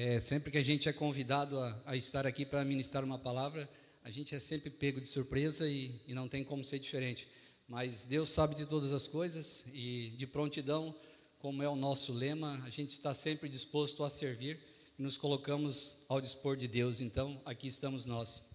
É, 0.00 0.20
sempre 0.20 0.52
que 0.52 0.58
a 0.58 0.62
gente 0.62 0.88
é 0.88 0.92
convidado 0.92 1.58
a, 1.58 1.82
a 1.84 1.96
estar 1.96 2.24
aqui 2.24 2.46
para 2.46 2.64
ministrar 2.64 3.02
uma 3.02 3.18
palavra, 3.18 3.68
a 4.04 4.10
gente 4.12 4.32
é 4.32 4.38
sempre 4.38 4.70
pego 4.70 5.00
de 5.00 5.08
surpresa 5.08 5.68
e, 5.68 6.00
e 6.06 6.14
não 6.14 6.28
tem 6.28 6.44
como 6.44 6.64
ser 6.64 6.78
diferente. 6.78 7.26
Mas 7.66 8.04
Deus 8.04 8.28
sabe 8.28 8.54
de 8.54 8.64
todas 8.64 8.92
as 8.92 9.08
coisas 9.08 9.64
e 9.74 10.10
de 10.16 10.24
prontidão, 10.24 10.94
como 11.40 11.64
é 11.64 11.68
o 11.68 11.74
nosso 11.74 12.12
lema, 12.12 12.62
a 12.64 12.70
gente 12.70 12.90
está 12.90 13.12
sempre 13.12 13.48
disposto 13.48 14.04
a 14.04 14.08
servir 14.08 14.60
e 14.96 15.02
nos 15.02 15.16
colocamos 15.16 15.96
ao 16.08 16.20
dispor 16.20 16.56
de 16.56 16.68
Deus. 16.68 17.00
Então, 17.00 17.42
aqui 17.44 17.66
estamos 17.66 18.06
nós. 18.06 18.48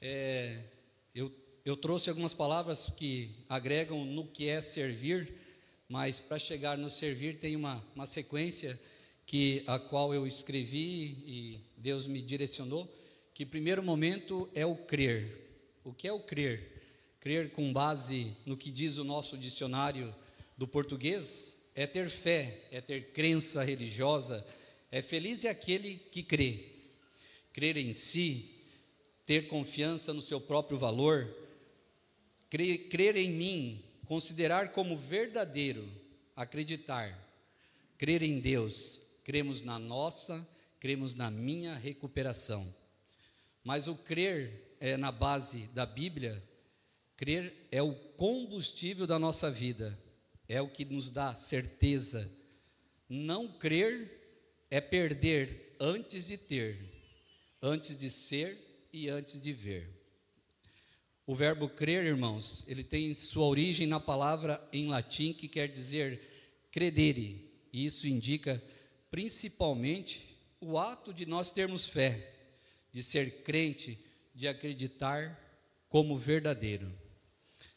É, 0.00 0.62
eu, 1.12 1.32
eu 1.64 1.76
trouxe 1.76 2.08
algumas 2.08 2.34
palavras 2.34 2.88
que 2.96 3.34
agregam 3.48 4.04
no 4.04 4.28
que 4.28 4.48
é 4.48 4.62
servir, 4.62 5.34
mas 5.88 6.20
para 6.20 6.38
chegar 6.38 6.78
no 6.78 6.88
servir 6.88 7.40
tem 7.40 7.56
uma, 7.56 7.84
uma 7.96 8.06
sequência 8.06 8.78
que 9.26 9.62
a 9.66 9.78
qual 9.78 10.12
eu 10.12 10.26
escrevi 10.26 11.22
e 11.26 11.60
Deus 11.76 12.06
me 12.06 12.20
direcionou, 12.20 12.92
que 13.34 13.46
primeiro 13.46 13.82
momento 13.82 14.48
é 14.54 14.66
o 14.66 14.76
crer. 14.76 15.42
O 15.84 15.92
que 15.92 16.06
é 16.06 16.12
o 16.12 16.20
crer? 16.20 16.82
Crer 17.20 17.50
com 17.52 17.72
base 17.72 18.36
no 18.44 18.56
que 18.56 18.70
diz 18.70 18.98
o 18.98 19.04
nosso 19.04 19.38
dicionário 19.38 20.14
do 20.56 20.66
português 20.66 21.56
é 21.74 21.86
ter 21.86 22.10
fé, 22.10 22.66
é 22.70 22.80
ter 22.80 23.12
crença 23.12 23.64
religiosa, 23.64 24.46
é 24.90 25.00
feliz 25.00 25.44
é 25.44 25.48
aquele 25.48 25.96
que 25.96 26.22
crê. 26.22 26.68
Crer 27.52 27.76
em 27.76 27.92
si, 27.92 28.50
ter 29.24 29.46
confiança 29.46 30.12
no 30.12 30.20
seu 30.20 30.40
próprio 30.40 30.76
valor, 30.76 31.34
crer, 32.50 32.88
crer 32.88 33.16
em 33.16 33.30
mim, 33.30 33.82
considerar 34.06 34.72
como 34.72 34.96
verdadeiro, 34.96 35.88
acreditar, 36.36 37.18
crer 37.96 38.22
em 38.22 38.38
Deus, 38.40 39.00
cremos 39.24 39.62
na 39.62 39.78
nossa, 39.78 40.46
cremos 40.80 41.14
na 41.14 41.30
minha 41.30 41.74
recuperação. 41.74 42.74
Mas 43.62 43.86
o 43.86 43.94
crer 43.94 44.76
é 44.80 44.96
na 44.96 45.12
base 45.12 45.68
da 45.68 45.86
Bíblia, 45.86 46.42
crer 47.16 47.68
é 47.70 47.80
o 47.80 47.94
combustível 48.16 49.06
da 49.06 49.18
nossa 49.18 49.50
vida, 49.50 49.98
é 50.48 50.60
o 50.60 50.68
que 50.68 50.84
nos 50.84 51.08
dá 51.08 51.34
certeza. 51.34 52.30
Não 53.08 53.46
crer 53.58 54.66
é 54.70 54.80
perder 54.80 55.76
antes 55.78 56.26
de 56.26 56.36
ter, 56.36 56.78
antes 57.60 57.96
de 57.96 58.10
ser 58.10 58.88
e 58.92 59.08
antes 59.08 59.40
de 59.40 59.52
ver. 59.52 59.88
O 61.24 61.34
verbo 61.34 61.68
crer, 61.68 62.04
irmãos, 62.04 62.64
ele 62.66 62.82
tem 62.82 63.14
sua 63.14 63.46
origem 63.46 63.86
na 63.86 64.00
palavra 64.00 64.66
em 64.72 64.88
latim 64.88 65.32
que 65.32 65.46
quer 65.46 65.68
dizer 65.68 66.20
credere, 66.72 67.52
e 67.72 67.86
isso 67.86 68.08
indica 68.08 68.60
principalmente 69.12 70.38
o 70.58 70.78
ato 70.78 71.12
de 71.12 71.26
nós 71.26 71.52
termos 71.52 71.86
fé, 71.86 72.34
de 72.90 73.02
ser 73.02 73.42
crente, 73.42 74.02
de 74.34 74.48
acreditar 74.48 75.38
como 75.86 76.16
verdadeiro. 76.16 76.90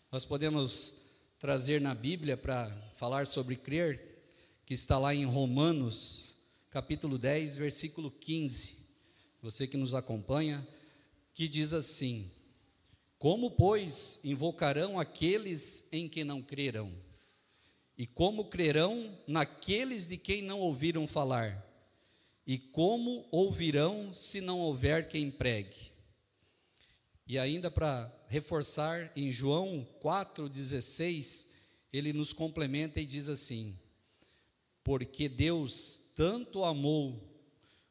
Nós 0.10 0.24
podemos 0.24 0.94
trazer 1.38 1.82
na 1.82 1.94
Bíblia 1.94 2.38
para 2.38 2.72
falar 2.96 3.28
sobre 3.28 3.58
crer, 3.58 4.24
que 4.66 4.74
está 4.74 4.98
lá 4.98 5.14
em 5.14 5.26
Romanos, 5.26 6.34
capítulo 6.72 7.18
10, 7.18 7.58
versículo 7.58 8.10
15. 8.10 8.78
Você 9.42 9.68
que 9.68 9.76
nos 9.76 9.94
acompanha, 9.94 10.66
que 11.34 11.50
diz 11.50 11.74
assim: 11.74 12.32
como, 13.20 13.52
pois, 13.52 14.22
invocarão 14.24 14.98
aqueles 14.98 15.86
em 15.92 16.08
que 16.08 16.24
não 16.24 16.42
creram? 16.42 16.94
E 17.98 18.06
como 18.06 18.46
crerão 18.46 19.18
naqueles 19.26 20.08
de 20.08 20.18
quem 20.18 20.42
não 20.42 20.60
ouviram 20.60 21.08
falar? 21.08 21.66
E 22.46 22.58
como 22.58 23.26
ouvirão 23.32 24.14
se 24.14 24.42
não 24.42 24.60
houver 24.60 25.08
quem 25.08 25.32
pregue? 25.32 25.94
E 27.28 27.40
ainda 27.40 27.72
para 27.72 28.14
reforçar, 28.28 29.12
em 29.16 29.32
João 29.32 29.88
4,16, 30.04 31.48
ele 31.92 32.14
nos 32.14 32.34
complementa 32.34 33.00
e 33.00 33.06
diz 33.06 33.30
assim: 33.30 33.80
Porque 34.84 35.28
Deus 35.28 36.00
tanto 36.14 36.64
amou 36.64 37.36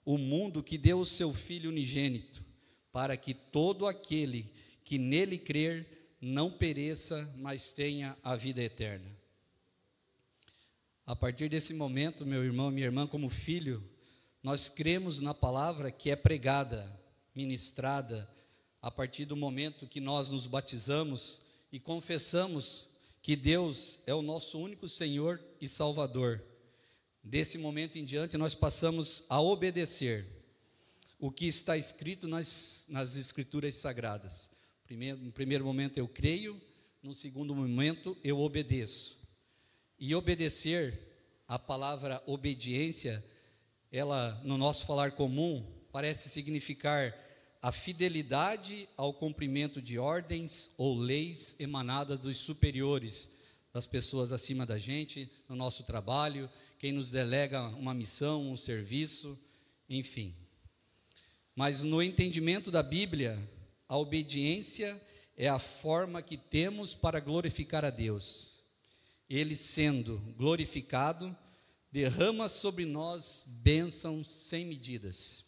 o 0.05 0.19
mundo 0.19 0.63
que 0.63 0.79
deu 0.79 1.01
o 1.01 1.07
seu 1.07 1.33
Filho 1.33 1.71
unigênito, 1.71 2.45
para 2.93 3.17
que 3.17 3.33
todo 3.33 3.87
aquele 3.87 4.53
que 4.85 4.99
nele 4.99 5.39
crer 5.39 6.15
não 6.21 6.51
pereça, 6.51 7.33
mas 7.37 7.73
tenha 7.73 8.17
a 8.23 8.37
vida 8.37 8.63
eterna. 8.63 9.24
A 11.07 11.15
partir 11.15 11.51
desse 11.51 11.75
momento, 11.75 12.25
meu 12.25 12.43
irmão, 12.43 12.71
minha 12.71 12.87
irmã, 12.87 13.07
como 13.07 13.29
filho, 13.29 13.85
nós 14.43 14.71
cremos 14.71 15.21
na 15.21 15.35
palavra 15.35 15.93
que 15.93 16.11
é 16.11 16.17
pregada, 16.17 16.91
ministrada, 17.35 18.27
a 18.81 18.91
partir 18.91 19.27
do 19.27 19.37
momento 19.37 19.87
que 19.87 20.01
nós 20.01 20.31
nos 20.31 20.47
batizamos 20.47 21.43
e 21.71 21.79
confessamos 21.79 22.89
que 23.21 23.37
Deus 23.37 24.01
é 24.07 24.15
o 24.15 24.23
nosso 24.23 24.59
único 24.59 24.89
Senhor 24.89 25.39
e 25.61 25.69
Salvador. 25.69 26.43
Desse 27.23 27.59
momento 27.59 27.99
em 27.99 28.05
diante, 28.05 28.39
nós 28.39 28.55
passamos 28.55 29.25
a 29.29 29.41
obedecer 29.43 30.27
o 31.19 31.31
que 31.31 31.47
está 31.47 31.77
escrito 31.77 32.27
nas, 32.27 32.87
nas 32.89 33.15
Escrituras 33.15 33.75
Sagradas. 33.75 34.51
Primeiro, 34.87 35.19
no 35.19 35.33
primeiro 35.33 35.65
momento 35.67 35.99
eu 35.99 36.09
creio, 36.09 36.59
no 37.03 37.15
segundo 37.15 37.55
momento 37.55 38.17
eu 38.25 38.41
obedeço. 38.41 39.24
E 39.99 40.15
obedecer, 40.15 40.99
a 41.47 41.59
palavra 41.59 42.23
obediência, 42.27 43.25
ela 43.93 44.41
no 44.45 44.59
nosso 44.59 44.87
falar 44.87 45.13
comum 45.13 45.65
parece 45.93 46.29
significar 46.29 47.15
a 47.63 47.73
fidelidade 47.73 48.89
ao 48.97 49.15
cumprimento 49.15 49.81
de 49.81 49.99
ordens 49.99 50.71
ou 50.77 50.95
leis 50.97 51.57
emanadas 51.59 52.19
dos 52.19 52.37
superiores, 52.37 53.31
das 53.73 53.87
pessoas 53.87 54.33
acima 54.33 54.67
da 54.67 54.79
gente, 54.79 55.31
no 55.49 55.57
nosso 55.57 55.83
trabalho, 55.85 56.51
quem 56.79 56.93
nos 56.93 57.11
delega 57.11 57.69
uma 57.69 57.95
missão, 57.95 58.51
um 58.51 58.57
serviço, 58.57 59.39
enfim. 59.89 60.35
Mas 61.57 61.83
no 61.83 62.03
entendimento 62.03 62.71
da 62.71 62.83
Bíblia, 62.83 63.39
a 63.89 63.97
obediência 63.97 65.01
é 65.37 65.49
a 65.49 65.59
forma 65.59 66.21
que 66.21 66.37
temos 66.37 66.95
para 66.95 67.21
glorificar 67.21 67.85
a 67.85 67.91
Deus. 67.91 68.54
Ele 69.29 69.57
sendo 69.57 70.19
glorificado, 70.37 71.37
derrama 71.91 72.49
sobre 72.49 72.85
nós 72.85 73.47
bênçãos 73.49 74.29
sem 74.29 74.67
medidas. 74.67 75.45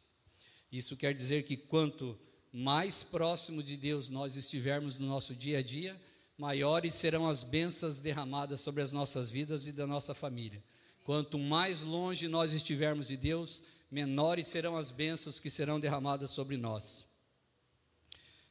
Isso 0.71 0.97
quer 0.97 1.15
dizer 1.15 1.45
que 1.45 1.57
quanto 1.57 2.19
mais 2.53 3.03
próximo 3.03 3.63
de 3.63 3.77
Deus 3.77 4.09
nós 4.09 4.37
estivermos 4.37 4.99
no 4.99 5.07
nosso 5.07 5.35
dia 5.35 5.59
a 5.59 5.63
dia, 5.63 6.01
maiores 6.39 6.95
serão 6.95 7.27
as 7.27 7.43
bênçãos 7.43 8.01
derramadas 8.01 8.61
sobre 8.61 8.83
as 8.83 8.93
nossas 8.93 9.31
vidas 9.31 9.67
e 9.67 9.73
da 9.73 9.87
nossa 9.87 10.15
família. 10.15 10.63
Quanto 11.05 11.39
mais 11.39 11.83
longe 11.83 12.29
nós 12.29 12.53
estivermos 12.53 13.09
de 13.09 13.17
Deus, 13.17 13.63
menores 13.91 14.47
serão 14.47 14.77
as 14.77 14.91
bênçãos 14.91 15.39
que 15.39 15.51
serão 15.51 15.79
derramadas 15.79 16.31
sobre 16.31 16.57
nós 16.57 17.07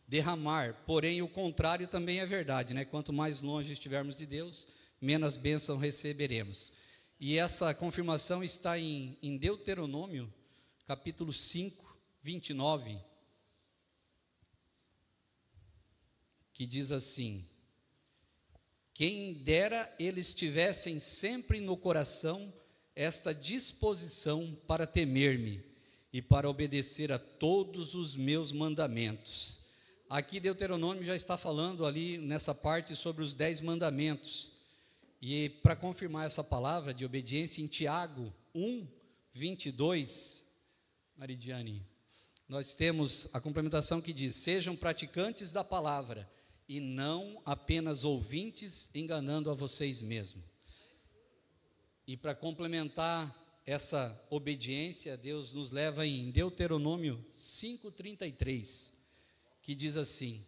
derramar. 0.07 0.83
Porém, 0.85 1.21
o 1.21 1.27
contrário 1.27 1.87
também 1.87 2.19
é 2.19 2.25
verdade, 2.25 2.73
né? 2.73 2.85
Quanto 2.85 3.11
mais 3.11 3.41
longe 3.41 3.73
estivermos 3.73 4.15
de 4.15 4.25
Deus, 4.25 4.67
menos 5.01 5.37
bênção 5.37 5.77
receberemos. 5.77 6.71
E 7.19 7.37
essa 7.37 7.73
confirmação 7.73 8.43
está 8.43 8.77
em, 8.79 9.17
em 9.21 9.37
Deuteronômio, 9.37 10.33
capítulo 10.85 11.31
5, 11.31 11.97
29, 12.21 12.99
que 16.53 16.65
diz 16.65 16.91
assim: 16.91 17.45
Quem 18.93 19.33
dera 19.33 19.93
eles 19.99 20.33
tivessem 20.33 20.99
sempre 20.99 21.59
no 21.59 21.77
coração 21.77 22.53
esta 22.95 23.33
disposição 23.33 24.57
para 24.67 24.87
temer-me 24.87 25.63
e 26.11 26.21
para 26.21 26.49
obedecer 26.49 27.11
a 27.11 27.19
todos 27.19 27.93
os 27.93 28.15
meus 28.15 28.51
mandamentos 28.51 29.65
Aqui 30.07 30.39
Deuteronômio 30.39 31.03
já 31.03 31.15
está 31.15 31.35
falando 31.35 31.83
ali 31.83 32.19
nessa 32.19 32.53
parte 32.53 32.95
sobre 32.95 33.23
os 33.23 33.33
dez 33.33 33.59
mandamentos. 33.59 34.51
E 35.27 35.49
para 35.49 35.75
confirmar 35.75 36.27
essa 36.27 36.43
palavra 36.43 36.93
de 36.93 37.03
obediência, 37.03 37.59
em 37.59 37.65
Tiago 37.65 38.31
1, 38.53 38.87
22, 39.33 40.45
Maridiane, 41.17 41.83
nós 42.47 42.75
temos 42.75 43.27
a 43.33 43.41
complementação 43.41 43.99
que 43.99 44.13
diz: 44.13 44.35
Sejam 44.35 44.75
praticantes 44.75 45.51
da 45.51 45.63
palavra 45.63 46.29
e 46.69 46.79
não 46.79 47.41
apenas 47.43 48.03
ouvintes, 48.03 48.87
enganando 48.93 49.49
a 49.49 49.55
vocês 49.55 49.99
mesmos. 49.99 50.43
E 52.05 52.15
para 52.15 52.35
complementar 52.35 53.35
essa 53.65 54.23
obediência, 54.29 55.17
Deus 55.17 55.53
nos 55.53 55.71
leva 55.71 56.05
em 56.05 56.29
Deuteronômio 56.29 57.25
5,33 57.33 58.93
que 59.59 59.73
diz 59.73 59.97
assim: 59.97 60.45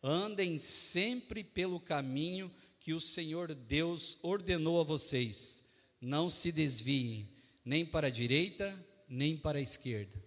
Andem 0.00 0.56
sempre 0.56 1.42
pelo 1.42 1.80
caminho 1.80 2.48
que 2.84 2.92
o 2.92 3.00
Senhor 3.00 3.54
Deus 3.54 4.18
ordenou 4.22 4.78
a 4.78 4.84
vocês, 4.84 5.64
não 5.98 6.28
se 6.28 6.52
desviem 6.52 7.26
nem 7.64 7.86
para 7.86 8.08
a 8.08 8.10
direita 8.10 8.78
nem 9.08 9.38
para 9.38 9.56
a 9.56 9.62
esquerda. 9.62 10.22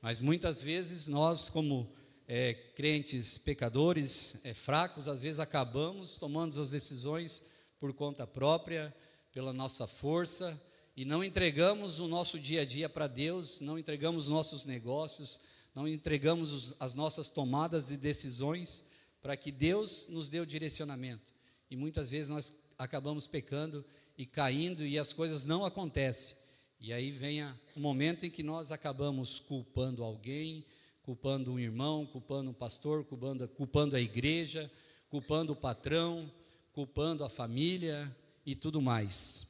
Mas 0.00 0.20
muitas 0.20 0.62
vezes 0.62 1.08
nós, 1.08 1.48
como 1.48 1.92
é, 2.28 2.54
crentes 2.54 3.36
pecadores, 3.36 4.36
é, 4.44 4.54
fracos, 4.54 5.08
às 5.08 5.22
vezes 5.22 5.40
acabamos 5.40 6.18
tomando 6.18 6.62
as 6.62 6.70
decisões 6.70 7.44
por 7.80 7.92
conta 7.92 8.24
própria, 8.28 8.94
pela 9.32 9.52
nossa 9.52 9.88
força, 9.88 10.56
e 10.96 11.04
não 11.04 11.24
entregamos 11.24 11.98
o 11.98 12.06
nosso 12.06 12.38
dia 12.38 12.60
a 12.60 12.64
dia 12.64 12.88
para 12.88 13.08
Deus, 13.08 13.60
não 13.60 13.76
entregamos 13.76 14.28
nossos 14.28 14.64
negócios, 14.64 15.40
não 15.74 15.88
entregamos 15.88 16.52
os, 16.52 16.76
as 16.78 16.94
nossas 16.94 17.28
tomadas 17.28 17.88
de 17.88 17.96
decisões 17.96 18.84
para 19.20 19.36
que 19.36 19.50
Deus 19.50 20.06
nos 20.08 20.28
dê 20.28 20.38
o 20.38 20.46
direcionamento. 20.46 21.37
E 21.70 21.76
muitas 21.76 22.10
vezes 22.10 22.28
nós 22.28 22.56
acabamos 22.78 23.26
pecando 23.26 23.84
e 24.16 24.24
caindo 24.24 24.84
e 24.84 24.98
as 24.98 25.12
coisas 25.12 25.46
não 25.46 25.64
acontecem. 25.64 26.36
E 26.80 26.92
aí 26.92 27.10
vem 27.10 27.42
o 27.44 27.80
momento 27.80 28.24
em 28.24 28.30
que 28.30 28.42
nós 28.42 28.70
acabamos 28.70 29.38
culpando 29.38 30.04
alguém, 30.04 30.64
culpando 31.02 31.52
um 31.52 31.58
irmão, 31.58 32.06
culpando 32.06 32.50
um 32.50 32.54
pastor, 32.54 33.04
culpando, 33.04 33.48
culpando 33.48 33.96
a 33.96 34.00
igreja, 34.00 34.70
culpando 35.08 35.52
o 35.52 35.56
patrão, 35.56 36.30
culpando 36.72 37.24
a 37.24 37.28
família 37.28 38.14
e 38.46 38.54
tudo 38.54 38.80
mais. 38.80 39.46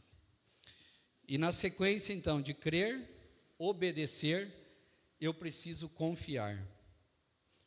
E 1.26 1.36
na 1.36 1.52
sequência, 1.52 2.14
então, 2.14 2.40
de 2.40 2.54
crer, 2.54 3.54
obedecer, 3.58 4.50
eu 5.20 5.34
preciso 5.34 5.88
confiar. 5.88 6.66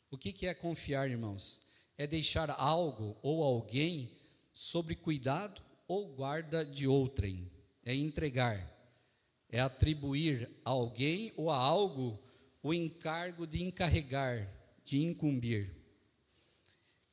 O 0.10 0.18
que, 0.18 0.34
que 0.34 0.48
é 0.48 0.54
confiar, 0.54 1.10
irmãos? 1.10 1.62
É 1.98 2.08
deixar 2.08 2.50
algo 2.50 3.16
ou 3.22 3.44
alguém 3.44 4.12
sobre 4.52 4.96
cuidado 4.96 5.62
ou 5.88 6.08
guarda 6.08 6.66
de 6.66 6.88
outrem. 6.88 7.50
É 7.84 7.94
entregar. 7.94 8.70
É 9.50 9.60
atribuir 9.60 10.50
a 10.64 10.70
alguém 10.70 11.34
ou 11.36 11.50
a 11.50 11.58
algo 11.58 12.20
o 12.64 12.74
encargo 12.74 13.48
de 13.48 13.64
encarregar, 13.64 14.48
de 14.86 15.02
incumbir. 15.04 15.76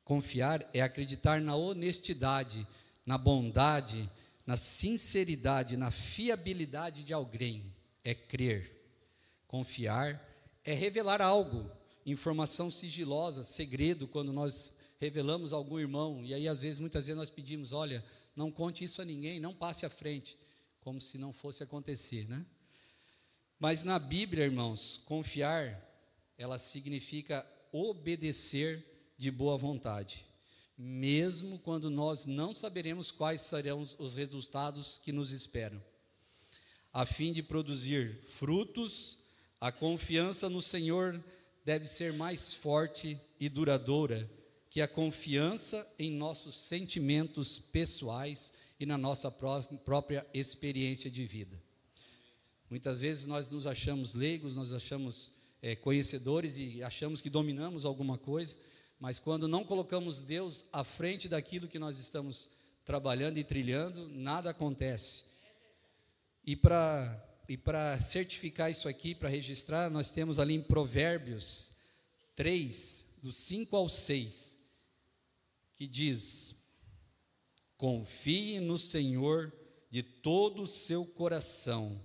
Confiar 0.03 0.69
é 0.73 0.81
acreditar 0.81 1.41
na 1.41 1.55
honestidade, 1.55 2.67
na 3.05 3.17
bondade, 3.17 4.09
na 4.45 4.55
sinceridade, 4.55 5.77
na 5.77 5.91
fiabilidade 5.91 7.03
de 7.03 7.13
alguém, 7.13 7.75
é 8.03 8.15
crer. 8.15 8.75
Confiar 9.47 10.19
é 10.63 10.73
revelar 10.73 11.21
algo, 11.21 11.69
informação 12.05 12.71
sigilosa, 12.71 13.43
segredo, 13.43 14.07
quando 14.07 14.33
nós 14.33 14.73
revelamos 14.99 15.53
a 15.53 15.55
algum 15.55 15.79
irmão, 15.79 16.23
e 16.25 16.33
aí 16.33 16.47
às 16.47 16.61
vezes, 16.61 16.79
muitas 16.79 17.05
vezes 17.05 17.17
nós 17.17 17.29
pedimos, 17.29 17.71
olha, 17.71 18.03
não 18.35 18.51
conte 18.51 18.83
isso 18.83 19.01
a 19.01 19.05
ninguém, 19.05 19.39
não 19.39 19.53
passe 19.53 19.85
à 19.85 19.89
frente, 19.89 20.37
como 20.81 20.99
se 20.99 21.17
não 21.17 21.33
fosse 21.33 21.63
acontecer, 21.63 22.27
né? 22.27 22.45
Mas 23.59 23.83
na 23.83 23.99
Bíblia, 23.99 24.45
irmãos, 24.45 24.97
confiar, 25.05 25.85
ela 26.37 26.57
significa 26.57 27.45
obedecer 27.71 29.13
de 29.17 29.29
boa 29.29 29.57
vontade 29.57 30.29
mesmo 30.81 31.59
quando 31.59 31.89
nós 31.89 32.25
não 32.25 32.53
saberemos 32.53 33.11
quais 33.11 33.41
serão 33.41 33.81
os 33.81 34.13
resultados 34.13 34.97
que 35.03 35.11
nos 35.11 35.31
esperam. 35.31 35.83
A 36.93 37.05
fim 37.05 37.33
de 37.33 37.43
produzir 37.43 38.17
frutos, 38.21 39.17
a 39.59 39.73
confiança 39.73 40.49
no 40.49 40.61
Senhor 40.61 41.21
deve 41.65 41.85
ser 41.85 42.13
mais 42.13 42.53
forte 42.53 43.19
e 43.37 43.49
duradoura 43.49 44.31
que 44.69 44.81
a 44.81 44.87
confiança 44.87 45.87
em 45.97 46.11
nossos 46.11 46.55
sentimentos 46.55 47.57
pessoais 47.57 48.53
e 48.79 48.85
na 48.85 48.97
nossa 48.97 49.31
própria 49.31 50.25
experiência 50.33 51.09
de 51.09 51.25
vida. 51.25 51.59
Muitas 52.69 52.99
vezes 52.99 53.25
nós 53.25 53.49
nos 53.49 53.65
achamos 53.65 54.13
leigos, 54.13 54.55
nós 54.55 54.71
achamos 54.71 55.31
é, 55.61 55.75
conhecedores 55.75 56.55
e 56.55 56.83
achamos 56.83 57.19
que 57.19 57.29
dominamos 57.29 57.83
alguma 57.83 58.17
coisa, 58.17 58.55
mas 58.99 59.17
quando 59.17 59.47
não 59.47 59.63
colocamos 59.63 60.21
Deus 60.21 60.63
à 60.71 60.83
frente 60.83 61.27
daquilo 61.27 61.67
que 61.67 61.79
nós 61.79 61.97
estamos 61.97 62.47
trabalhando 62.85 63.37
e 63.37 63.43
trilhando, 63.43 64.07
nada 64.09 64.51
acontece. 64.51 65.23
E 66.45 66.55
para 66.55 67.25
e 67.49 67.57
para 67.57 67.99
certificar 67.99 68.69
isso 68.69 68.87
aqui, 68.87 69.15
para 69.15 69.27
registrar, 69.27 69.89
nós 69.89 70.11
temos 70.11 70.37
ali 70.37 70.53
em 70.53 70.61
Provérbios 70.61 71.71
3, 72.35 73.07
do 73.23 73.31
5 73.31 73.75
ao 73.75 73.89
6, 73.89 74.55
que 75.79 75.87
diz: 75.87 76.53
Confie 77.77 78.59
no 78.59 78.77
Senhor 78.77 79.53
de 79.89 80.03
todo 80.03 80.63
o 80.63 80.67
seu 80.67 81.05
coração 81.05 82.03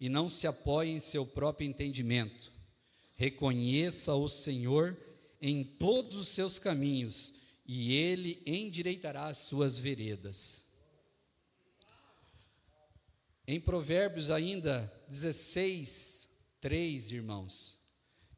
e 0.00 0.08
não 0.08 0.30
se 0.30 0.46
apoie 0.46 0.88
em 0.88 0.98
seu 0.98 1.26
próprio 1.26 1.68
entendimento. 1.68 2.50
Reconheça 3.16 4.14
o 4.14 4.26
Senhor 4.26 4.96
em 5.38 5.62
todos 5.62 6.16
os 6.16 6.28
seus 6.28 6.58
caminhos, 6.58 7.34
e 7.66 7.94
ele 7.94 8.42
endireitará 8.46 9.26
as 9.26 9.36
suas 9.36 9.78
veredas. 9.78 10.64
Em 13.46 13.60
Provérbios 13.60 14.30
ainda 14.30 14.90
16, 15.08 16.26
3, 16.58 17.10
irmãos, 17.10 17.78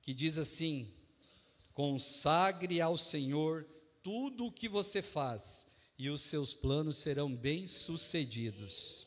que 0.01 0.13
diz 0.13 0.39
assim: 0.39 0.93
consagre 1.73 2.81
ao 2.81 2.99
Senhor 2.99 3.65
tudo 4.03 4.47
o 4.47 4.53
que 4.53 4.69
você 4.69 5.01
faz, 5.01 5.67
e 5.99 6.11
os 6.11 6.23
seus 6.23 6.53
planos 6.53 6.97
serão 6.97 7.35
bem-sucedidos. 7.35 9.07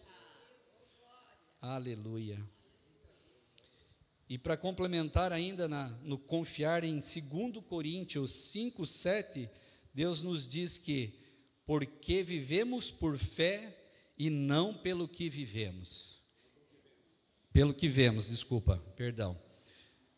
Aleluia. 1.61 2.41
E 4.29 4.37
para 4.37 4.57
complementar 4.57 5.31
ainda 5.31 5.67
na, 5.67 5.89
no 6.01 6.17
confiar 6.17 6.83
em 6.83 6.99
2 6.99 7.63
Coríntios 7.67 8.31
5, 8.31 8.85
7, 8.85 9.49
Deus 9.93 10.23
nos 10.23 10.47
diz 10.47 10.77
que 10.77 11.19
porque 11.65 12.23
vivemos 12.23 12.89
por 12.89 13.17
fé 13.17 13.75
e 14.17 14.29
não 14.29 14.73
pelo 14.73 15.07
que 15.07 15.29
vivemos. 15.29 16.21
Pelo 17.51 17.73
que 17.73 17.87
vemos, 17.87 18.27
desculpa, 18.27 18.77
perdão. 18.95 19.39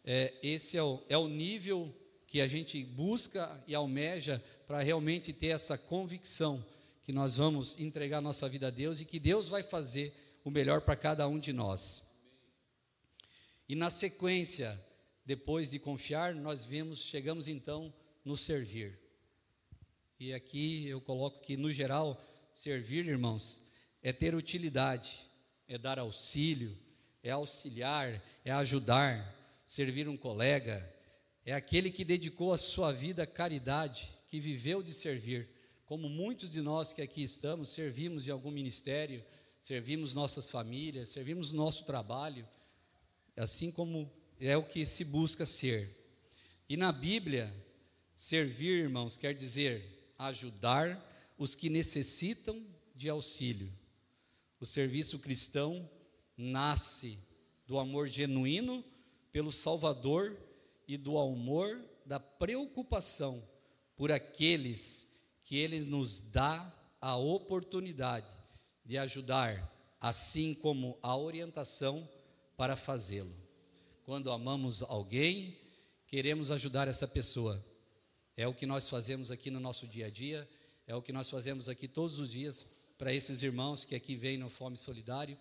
É, 0.04 0.34
esse 0.42 0.78
é 0.78 0.84
o, 0.84 1.04
é 1.10 1.18
o 1.18 1.28
nível 1.28 1.94
que 2.28 2.42
a 2.42 2.48
gente 2.48 2.84
busca 2.84 3.64
e 3.66 3.74
almeja 3.74 4.44
para 4.68 4.82
realmente 4.82 5.32
ter 5.32 5.48
essa 5.48 5.78
convicção 5.78 6.64
que 7.02 7.14
nós 7.14 7.38
vamos 7.38 7.80
entregar 7.80 8.20
nossa 8.20 8.50
vida 8.50 8.68
a 8.68 8.70
Deus 8.70 9.00
e 9.00 9.06
que 9.06 9.18
Deus 9.18 9.48
vai 9.48 9.64
fazer 9.64 10.14
o 10.44 10.52
melhor 10.52 10.82
para 10.82 10.98
cada 10.98 11.26
um 11.26 11.40
de 11.40 11.54
nós. 11.54 12.04
E 13.68 13.76
na 13.76 13.90
sequência, 13.90 14.78
depois 15.26 15.72
de 15.72 15.80
confiar, 15.80 16.36
nós 16.36 16.66
vemos, 16.66 17.00
chegamos 17.00 17.48
então 17.48 17.94
no 18.26 18.36
servir. 18.36 19.00
E 20.20 20.34
aqui 20.34 20.86
eu 20.88 21.00
coloco 21.00 21.40
que, 21.40 21.56
no 21.56 21.72
geral, 21.72 22.22
servir, 22.52 23.06
irmãos, 23.06 23.62
é 24.04 24.12
ter 24.12 24.36
utilidade, 24.36 25.20
é 25.66 25.78
dar 25.78 25.98
auxílio, 25.98 26.78
é 27.24 27.32
auxiliar, 27.32 28.22
é 28.44 28.52
ajudar, 28.52 29.34
servir 29.66 30.10
um 30.10 30.18
colega, 30.18 30.94
é 31.48 31.54
aquele 31.54 31.90
que 31.90 32.04
dedicou 32.04 32.52
a 32.52 32.58
sua 32.58 32.92
vida 32.92 33.24
à 33.24 33.26
caridade, 33.26 34.14
que 34.28 34.38
viveu 34.38 34.84
de 34.84 34.94
servir. 34.94 35.48
Como 35.86 36.10
muitos 36.10 36.50
de 36.50 36.60
nós 36.60 36.92
que 36.92 37.02
aqui 37.02 37.24
estamos, 37.24 37.70
servimos 37.70 38.28
em 38.28 38.32
algum 38.32 38.52
ministério, 38.52 39.24
servimos 39.62 40.14
nossas 40.14 40.52
famílias, 40.52 41.08
servimos 41.08 41.54
nosso 41.54 41.86
trabalho, 41.86 42.46
assim 43.38 43.72
como 43.72 44.12
é 44.42 44.58
o 44.58 44.64
que 44.66 44.86
se 44.86 45.06
busca 45.06 45.46
ser. 45.46 45.96
E 46.68 46.76
na 46.76 46.92
Bíblia, 46.92 47.54
servir, 48.14 48.84
irmãos, 48.84 49.16
quer 49.16 49.34
dizer 49.34 50.12
ajudar 50.20 51.02
os 51.38 51.56
que 51.56 51.70
necessitam 51.70 52.62
de 52.94 53.08
auxílio. 53.08 53.72
O 54.60 54.66
serviço 54.66 55.18
cristão 55.18 55.90
nasce 56.36 57.18
do 57.66 57.80
amor 57.80 58.10
genuíno 58.10 58.84
pelo 59.32 59.50
Salvador 59.50 60.38
e 60.88 60.98
do 60.98 61.18
amor 61.18 61.84
da 62.06 62.20
preocupação 62.20 63.44
por 63.96 64.12
aqueles 64.12 65.08
que 65.44 65.58
ele 65.58 65.80
nos 65.82 66.22
dá 66.22 66.74
a 67.02 67.16
oportunidade 67.16 68.28
de 68.86 68.98
ajudar, 68.98 69.72
assim 70.00 70.54
como 70.54 70.98
a 71.02 71.16
orientação 71.16 72.08
para 72.56 72.76
fazê-lo. 72.76 73.36
Quando 74.04 74.32
amamos 74.32 74.82
alguém, 74.82 75.58
queremos 76.08 76.52
ajudar 76.52 76.88
essa 76.88 77.08
pessoa. 77.08 77.64
É 78.36 78.48
o 78.48 78.54
que 78.54 78.66
nós 78.66 78.90
fazemos 78.90 79.30
aqui 79.32 79.52
no 79.52 79.60
nosso 79.60 79.86
dia 79.88 80.06
a 80.06 80.10
dia, 80.10 80.50
é 80.86 80.96
o 80.96 81.02
que 81.02 81.12
nós 81.12 81.30
fazemos 81.30 81.68
aqui 81.68 81.88
todos 81.88 82.18
os 82.18 82.32
dias 82.32 82.66
para 82.98 83.14
esses 83.14 83.44
irmãos 83.44 83.84
que 83.84 83.94
aqui 83.94 84.16
vêm 84.16 84.38
no 84.38 84.50
Fome 84.50 84.78
Solidário. 84.78 85.38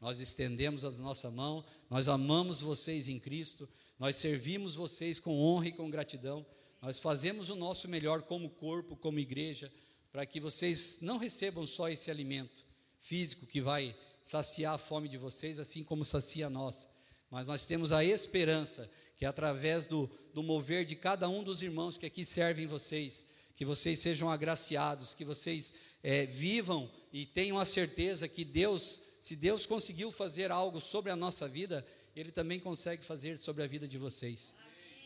Nós 0.00 0.20
estendemos 0.20 0.84
a 0.84 0.90
nossa 0.90 1.30
mão, 1.30 1.64
nós 1.90 2.08
amamos 2.08 2.60
vocês 2.60 3.08
em 3.08 3.18
Cristo, 3.18 3.68
nós 3.98 4.16
servimos 4.16 4.74
vocês 4.74 5.18
com 5.18 5.40
honra 5.40 5.68
e 5.68 5.72
com 5.72 5.90
gratidão, 5.90 6.46
nós 6.80 6.98
fazemos 6.98 7.50
o 7.50 7.56
nosso 7.56 7.88
melhor 7.88 8.22
como 8.22 8.50
corpo, 8.50 8.96
como 8.96 9.18
igreja, 9.18 9.72
para 10.12 10.24
que 10.24 10.40
vocês 10.40 10.98
não 11.00 11.18
recebam 11.18 11.66
só 11.66 11.88
esse 11.88 12.10
alimento 12.10 12.64
físico 13.00 13.46
que 13.46 13.60
vai 13.60 13.94
saciar 14.22 14.74
a 14.74 14.78
fome 14.78 15.08
de 15.08 15.16
vocês, 15.16 15.58
assim 15.58 15.82
como 15.82 16.04
sacia 16.04 16.46
a 16.46 16.50
nossa, 16.50 16.88
mas 17.30 17.48
nós 17.48 17.66
temos 17.66 17.92
a 17.92 18.04
esperança 18.04 18.90
que 19.16 19.24
através 19.24 19.86
do, 19.86 20.08
do 20.32 20.42
mover 20.42 20.84
de 20.84 20.94
cada 20.94 21.28
um 21.28 21.42
dos 21.42 21.62
irmãos 21.62 21.98
que 21.98 22.06
aqui 22.06 22.24
servem 22.24 22.66
vocês, 22.66 23.26
que 23.56 23.64
vocês 23.64 23.98
sejam 23.98 24.30
agraciados, 24.30 25.14
que 25.14 25.24
vocês 25.24 25.74
é, 26.02 26.26
vivam 26.26 26.88
e 27.12 27.26
tenham 27.26 27.58
a 27.58 27.64
certeza 27.64 28.28
que 28.28 28.44
Deus, 28.44 29.02
se 29.28 29.36
Deus 29.36 29.66
conseguiu 29.66 30.10
fazer 30.10 30.50
algo 30.50 30.80
sobre 30.80 31.12
a 31.12 31.16
nossa 31.16 31.46
vida, 31.46 31.86
Ele 32.16 32.32
também 32.32 32.58
consegue 32.58 33.04
fazer 33.04 33.38
sobre 33.38 33.62
a 33.62 33.66
vida 33.66 33.86
de 33.86 33.98
vocês. 33.98 34.54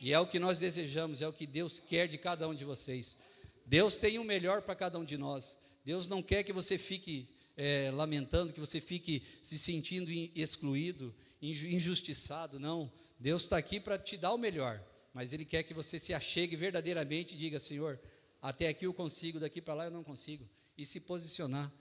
E 0.00 0.12
é 0.12 0.20
o 0.20 0.28
que 0.28 0.38
nós 0.38 0.60
desejamos, 0.60 1.20
é 1.20 1.26
o 1.26 1.32
que 1.32 1.44
Deus 1.44 1.80
quer 1.80 2.06
de 2.06 2.16
cada 2.16 2.46
um 2.46 2.54
de 2.54 2.64
vocês. 2.64 3.18
Deus 3.66 3.96
tem 3.96 4.20
o 4.20 4.24
melhor 4.24 4.62
para 4.62 4.76
cada 4.76 4.96
um 4.96 5.04
de 5.04 5.18
nós. 5.18 5.58
Deus 5.84 6.06
não 6.06 6.22
quer 6.22 6.44
que 6.44 6.52
você 6.52 6.78
fique 6.78 7.26
é, 7.56 7.90
lamentando, 7.90 8.52
que 8.52 8.60
você 8.60 8.80
fique 8.80 9.24
se 9.42 9.58
sentindo 9.58 10.08
excluído, 10.36 11.12
injustiçado. 11.42 12.60
Não. 12.60 12.92
Deus 13.18 13.42
está 13.42 13.56
aqui 13.56 13.80
para 13.80 13.98
te 13.98 14.16
dar 14.16 14.32
o 14.32 14.38
melhor. 14.38 14.80
Mas 15.12 15.32
Ele 15.32 15.44
quer 15.44 15.64
que 15.64 15.74
você 15.74 15.98
se 15.98 16.14
achegue 16.14 16.54
verdadeiramente 16.54 17.34
e 17.34 17.36
diga: 17.36 17.58
Senhor, 17.58 17.98
até 18.40 18.68
aqui 18.68 18.86
eu 18.86 18.94
consigo, 18.94 19.40
daqui 19.40 19.60
para 19.60 19.74
lá 19.74 19.84
eu 19.86 19.90
não 19.90 20.04
consigo. 20.04 20.48
E 20.78 20.86
se 20.86 21.00
posicionar. 21.00 21.72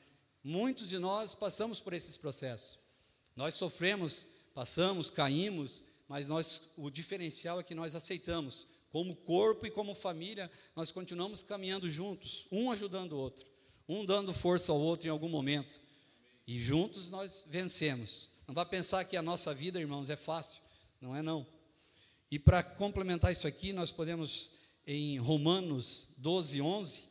Muitos 0.44 0.90
de 0.90 0.98
nós 0.98 1.36
passamos 1.36 1.80
por 1.80 1.94
esses 1.94 2.18
processos. 2.18 2.80
Nós 3.36 3.56
sofremos, 3.56 4.28
passamos, 4.54 5.10
caímos, 5.10 5.84
mas 6.08 6.28
nós, 6.28 6.62
o 6.76 6.90
diferencial 6.90 7.60
é 7.60 7.64
que 7.64 7.76
nós 7.76 7.96
aceitamos. 7.96 8.68
Como 8.90 9.16
corpo 9.16 9.66
e 9.66 9.72
como 9.72 9.96
família, 9.96 10.52
nós 10.76 10.92
continuamos 10.92 11.42
caminhando 11.42 11.90
juntos, 11.90 12.48
um 12.52 12.72
ajudando 12.72 13.14
o 13.14 13.18
outro 13.18 13.52
um 13.92 14.06
dando 14.06 14.34
força 14.34 14.72
ao 14.72 14.80
outro 14.80 15.08
em 15.08 15.10
algum 15.10 15.28
momento. 15.28 15.82
E 16.48 16.58
juntos 16.58 17.10
nós 17.10 17.46
vencemos. 17.48 18.30
Não 18.48 18.56
vá 18.56 18.66
pensar 18.66 19.04
que 19.06 19.18
a 19.18 19.22
nossa 19.22 19.54
vida, 19.54 19.80
irmãos, 19.80 20.10
é 20.10 20.16
fácil. 20.16 20.62
Não 21.00 21.16
é 21.16 21.22
não. 21.22 21.46
E 22.30 22.40
para 22.40 22.64
complementar 22.64 23.32
isso 23.32 23.48
aqui, 23.48 23.74
nós 23.74 23.92
podemos 23.92 24.52
em 24.88 25.20
Romanos 25.20 26.08
12, 26.18 26.62
11, 26.62 27.04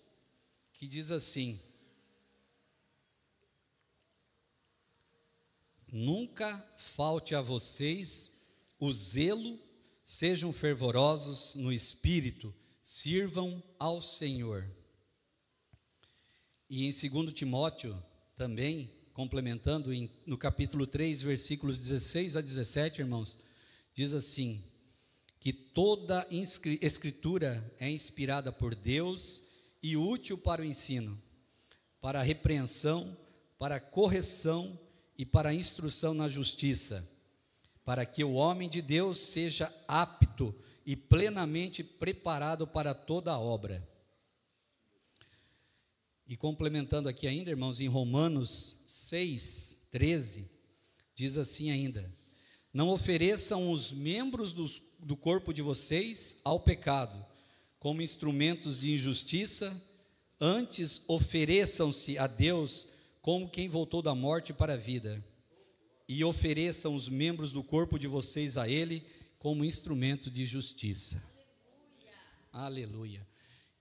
que 0.72 0.86
diz 0.86 1.10
assim: 1.10 1.60
Nunca 5.92 6.58
falte 6.76 7.34
a 7.34 7.40
vocês 7.40 8.30
o 8.78 8.92
zelo, 8.92 9.58
sejam 10.04 10.52
fervorosos 10.52 11.54
no 11.56 11.72
espírito, 11.72 12.54
sirvam 12.80 13.62
ao 13.78 14.00
Senhor. 14.00 14.64
E 16.68 16.86
em 16.86 16.92
2 16.92 17.32
Timóteo, 17.32 18.00
também, 18.36 18.90
complementando 19.12 19.92
em, 19.92 20.08
no 20.24 20.38
capítulo 20.38 20.86
3, 20.86 21.22
versículos 21.22 21.80
16 21.80 22.36
a 22.36 22.40
17, 22.40 23.00
irmãos, 23.00 23.38
diz 23.92 24.14
assim: 24.14 24.62
que 25.40 25.52
toda 25.52 26.26
escritura 26.30 27.74
é 27.80 27.90
inspirada 27.90 28.52
por 28.52 28.74
Deus 28.74 29.42
e 29.82 29.96
útil 29.96 30.36
para 30.36 30.60
o 30.60 30.64
ensino, 30.64 31.20
para 32.00 32.20
a 32.20 32.22
repreensão, 32.22 33.16
para 33.58 33.76
a 33.76 33.80
correção 33.80 34.78
e 35.20 35.24
para 35.26 35.50
a 35.50 35.54
instrução 35.54 36.14
na 36.14 36.30
justiça, 36.30 37.06
para 37.84 38.06
que 38.06 38.24
o 38.24 38.32
homem 38.32 38.70
de 38.70 38.80
Deus 38.80 39.18
seja 39.18 39.70
apto 39.86 40.54
e 40.86 40.96
plenamente 40.96 41.84
preparado 41.84 42.66
para 42.66 42.94
toda 42.94 43.30
a 43.30 43.38
obra. 43.38 43.86
E 46.26 46.38
complementando 46.38 47.06
aqui 47.06 47.26
ainda, 47.26 47.50
irmãos, 47.50 47.80
em 47.80 47.86
Romanos 47.86 48.82
6, 48.86 49.78
13, 49.90 50.50
diz 51.14 51.36
assim 51.36 51.70
ainda: 51.70 52.10
Não 52.72 52.88
ofereçam 52.88 53.70
os 53.70 53.92
membros 53.92 54.54
dos, 54.54 54.80
do 54.98 55.18
corpo 55.18 55.52
de 55.52 55.60
vocês 55.60 56.38
ao 56.42 56.58
pecado, 56.58 57.22
como 57.78 58.00
instrumentos 58.00 58.80
de 58.80 58.92
injustiça, 58.92 59.78
antes 60.40 61.04
ofereçam-se 61.06 62.16
a 62.16 62.26
Deus 62.26 62.88
como 63.20 63.48
quem 63.48 63.68
voltou 63.68 64.02
da 64.02 64.14
morte 64.14 64.52
para 64.52 64.74
a 64.74 64.76
vida, 64.76 65.24
e 66.08 66.24
ofereçam 66.24 66.94
os 66.94 67.08
membros 67.08 67.52
do 67.52 67.62
corpo 67.62 67.98
de 67.98 68.08
vocês 68.08 68.56
a 68.56 68.68
Ele 68.68 69.04
como 69.38 69.64
instrumento 69.64 70.30
de 70.30 70.44
justiça. 70.44 71.22
Aleluia. 72.52 73.20
Aleluia. 73.22 73.28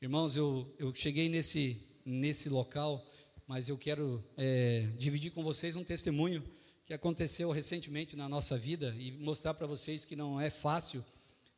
Irmãos, 0.01 0.35
eu, 0.35 0.73
eu 0.77 0.93
cheguei 0.93 1.27
nesse 1.27 1.89
nesse 2.09 2.49
local, 2.49 3.05
mas 3.47 3.69
eu 3.69 3.77
quero 3.77 4.23
é, 4.35 4.87
dividir 4.97 5.31
com 5.31 5.43
vocês 5.43 5.75
um 5.75 5.83
testemunho 5.83 6.43
que 6.85 6.93
aconteceu 6.93 7.51
recentemente 7.51 8.15
na 8.15 8.27
nossa 8.27 8.57
vida 8.57 8.95
e 8.97 9.11
mostrar 9.11 9.53
para 9.53 9.67
vocês 9.67 10.05
que 10.05 10.15
não 10.15 10.41
é 10.41 10.49
fácil 10.49 11.05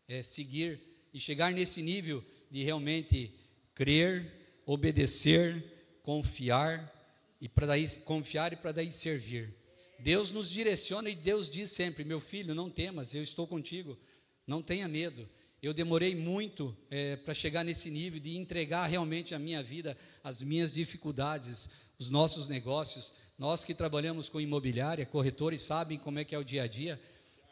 é, 0.07 0.21
seguir 0.21 0.79
e 1.13 1.19
chegar 1.19 1.53
nesse 1.53 1.81
nível 1.81 2.23
de 2.49 2.63
realmente 2.63 3.33
crer, 3.73 4.61
obedecer, 4.65 5.63
confiar 6.03 7.00
e 7.41 7.49
para 7.49 7.65
daí 7.65 7.89
confiar 8.05 8.53
e 8.53 8.55
para 8.55 8.71
daí 8.71 8.91
servir. 8.91 9.53
Deus 9.99 10.31
nos 10.31 10.49
direciona 10.49 11.09
e 11.09 11.15
Deus 11.15 11.49
diz 11.49 11.71
sempre: 11.71 12.05
meu 12.05 12.19
filho, 12.19 12.53
não 12.53 12.69
temas, 12.69 13.13
eu 13.13 13.23
estou 13.23 13.47
contigo, 13.47 13.97
não 14.45 14.61
tenha 14.61 14.87
medo. 14.87 15.27
Eu 15.61 15.75
demorei 15.75 16.15
muito 16.15 16.75
é, 16.89 17.15
para 17.15 17.35
chegar 17.35 17.63
nesse 17.63 17.91
nível 17.91 18.19
de 18.19 18.35
entregar 18.35 18.87
realmente 18.87 19.35
a 19.35 19.39
minha 19.39 19.61
vida, 19.61 19.95
as 20.23 20.41
minhas 20.41 20.73
dificuldades, 20.73 21.69
os 21.99 22.09
nossos 22.09 22.47
negócios. 22.47 23.13
Nós 23.37 23.63
que 23.63 23.75
trabalhamos 23.75 24.27
com 24.27 24.41
imobiliária, 24.41 25.05
corretores 25.05 25.61
sabem 25.61 25.99
como 25.99 26.17
é 26.17 26.23
que 26.23 26.33
é 26.33 26.37
o 26.39 26.43
dia 26.43 26.63
a 26.63 26.67
dia. 26.67 26.99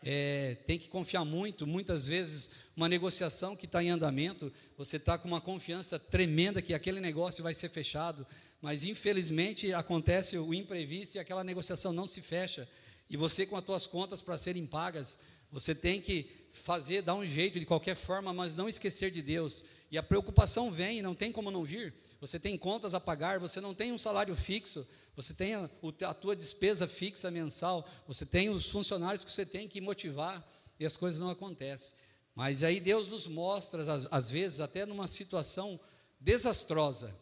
É, 0.03 0.55
tem 0.65 0.79
que 0.79 0.87
confiar 0.87 1.25
muito. 1.25 1.67
Muitas 1.67 2.07
vezes, 2.07 2.49
uma 2.75 2.87
negociação 2.87 3.55
que 3.55 3.65
está 3.65 3.83
em 3.83 3.89
andamento, 3.89 4.51
você 4.77 4.97
está 4.97 5.17
com 5.17 5.27
uma 5.27 5.41
confiança 5.41 5.99
tremenda 5.99 6.61
que 6.61 6.73
aquele 6.73 6.99
negócio 6.99 7.43
vai 7.43 7.53
ser 7.53 7.69
fechado, 7.69 8.25
mas 8.61 8.83
infelizmente 8.83 9.73
acontece 9.73 10.37
o 10.37 10.53
imprevisto 10.53 11.15
e 11.15 11.19
aquela 11.19 11.43
negociação 11.43 11.91
não 11.91 12.07
se 12.07 12.21
fecha. 12.21 12.67
E 13.09 13.17
você, 13.17 13.45
com 13.45 13.57
as 13.57 13.65
suas 13.65 13.87
contas 13.87 14.21
para 14.21 14.37
serem 14.37 14.65
pagas, 14.65 15.17
você 15.51 15.73
tem 15.73 15.99
que 15.99 16.29
fazer, 16.53 17.01
dar 17.01 17.15
um 17.15 17.25
jeito 17.25 17.59
de 17.59 17.65
qualquer 17.65 17.95
forma, 17.95 18.31
mas 18.33 18.55
não 18.55 18.69
esquecer 18.69 19.11
de 19.11 19.21
Deus. 19.21 19.63
E 19.91 19.97
a 19.97 20.03
preocupação 20.03 20.69
vem, 20.69 21.01
não 21.01 21.15
tem 21.15 21.31
como 21.31 21.49
não 21.49 21.63
vir. 21.63 21.93
Você 22.21 22.39
tem 22.39 22.57
contas 22.57 22.93
a 22.93 22.99
pagar, 22.99 23.39
você 23.39 23.61
não 23.61 23.73
tem 23.73 23.91
um 23.91 23.97
salário 23.97 24.35
fixo, 24.35 24.85
você 25.15 25.33
tem 25.33 25.55
a, 25.55 25.69
a 26.07 26.13
tua 26.13 26.35
despesa 26.35 26.87
fixa 26.87 27.31
mensal, 27.31 27.87
você 28.07 28.25
tem 28.25 28.49
os 28.49 28.69
funcionários 28.69 29.23
que 29.23 29.31
você 29.31 29.45
tem 29.45 29.67
que 29.67 29.81
motivar 29.81 30.45
e 30.79 30.85
as 30.85 30.97
coisas 30.97 31.19
não 31.19 31.29
acontecem. 31.29 31.95
Mas 32.35 32.63
aí 32.63 32.79
Deus 32.79 33.09
nos 33.09 33.27
mostra, 33.27 33.81
às, 33.81 34.07
às 34.11 34.29
vezes, 34.29 34.59
até 34.59 34.85
numa 34.85 35.07
situação 35.07 35.79
desastrosa. 36.19 37.15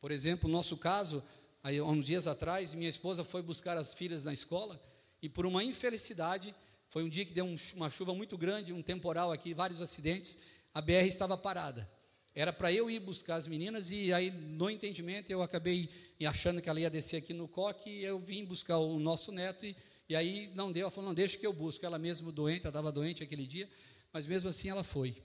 Por 0.00 0.10
exemplo, 0.10 0.48
no 0.48 0.56
nosso 0.56 0.76
caso, 0.76 1.22
aí, 1.62 1.80
uns 1.80 2.04
dias 2.04 2.26
atrás, 2.26 2.74
minha 2.74 2.90
esposa 2.90 3.24
foi 3.24 3.42
buscar 3.42 3.76
as 3.76 3.94
filhas 3.94 4.24
na 4.24 4.32
escola 4.32 4.80
e, 5.20 5.28
por 5.28 5.46
uma 5.46 5.62
infelicidade, 5.64 6.54
foi 6.88 7.02
um 7.02 7.08
dia 7.08 7.24
que 7.24 7.32
deu 7.32 7.44
um, 7.44 7.56
uma 7.74 7.88
chuva 7.88 8.14
muito 8.14 8.36
grande, 8.36 8.72
um 8.72 8.82
temporal 8.82 9.32
aqui, 9.32 9.54
vários 9.54 9.80
acidentes. 9.80 10.36
A 10.74 10.80
BR 10.80 11.06
estava 11.06 11.36
parada. 11.36 11.88
Era 12.34 12.52
para 12.52 12.72
eu 12.72 12.90
ir 12.90 12.98
buscar 12.98 13.36
as 13.36 13.46
meninas 13.46 13.90
e 13.90 14.12
aí, 14.12 14.30
no 14.30 14.70
entendimento, 14.70 15.30
eu 15.30 15.42
acabei 15.42 15.90
achando 16.26 16.62
que 16.62 16.68
ela 16.68 16.80
ia 16.80 16.88
descer 16.88 17.18
aqui 17.18 17.34
no 17.34 17.46
coque 17.46 17.90
e 17.90 18.04
eu 18.04 18.18
vim 18.18 18.44
buscar 18.44 18.78
o 18.78 18.98
nosso 18.98 19.30
neto 19.30 19.66
e, 19.66 19.76
e 20.08 20.16
aí 20.16 20.50
não 20.54 20.72
deu. 20.72 20.82
Ela 20.82 20.90
falou, 20.90 21.08
não, 21.08 21.14
deixa 21.14 21.36
que 21.36 21.46
eu 21.46 21.52
busco. 21.52 21.84
Ela 21.84 21.98
mesmo 21.98 22.32
doente, 22.32 22.62
ela 22.62 22.70
estava 22.70 22.90
doente 22.90 23.22
aquele 23.22 23.46
dia, 23.46 23.68
mas 24.12 24.26
mesmo 24.26 24.48
assim 24.48 24.70
ela 24.70 24.82
foi. 24.82 25.22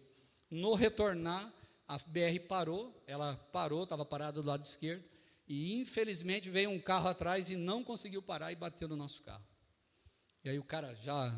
No 0.52 0.74
retornar, 0.74 1.54
a 1.88 1.98
BR 1.98 2.40
parou, 2.46 2.94
ela 3.08 3.36
parou, 3.54 3.84
estava 3.84 4.04
parada 4.04 4.42
do 4.42 4.48
lado 4.48 4.64
esquerdo 4.66 5.04
e 5.48 5.80
infelizmente 5.80 6.50
veio 6.50 6.70
um 6.70 6.80
carro 6.80 7.08
atrás 7.08 7.50
e 7.50 7.56
não 7.56 7.84
conseguiu 7.84 8.22
parar 8.22 8.52
e 8.52 8.56
bateu 8.56 8.90
no 8.90 8.98
nosso 8.98 9.24
carro. 9.24 9.46
E 10.44 10.50
aí 10.50 10.60
o 10.60 10.64
cara 10.64 10.94
já, 10.96 11.34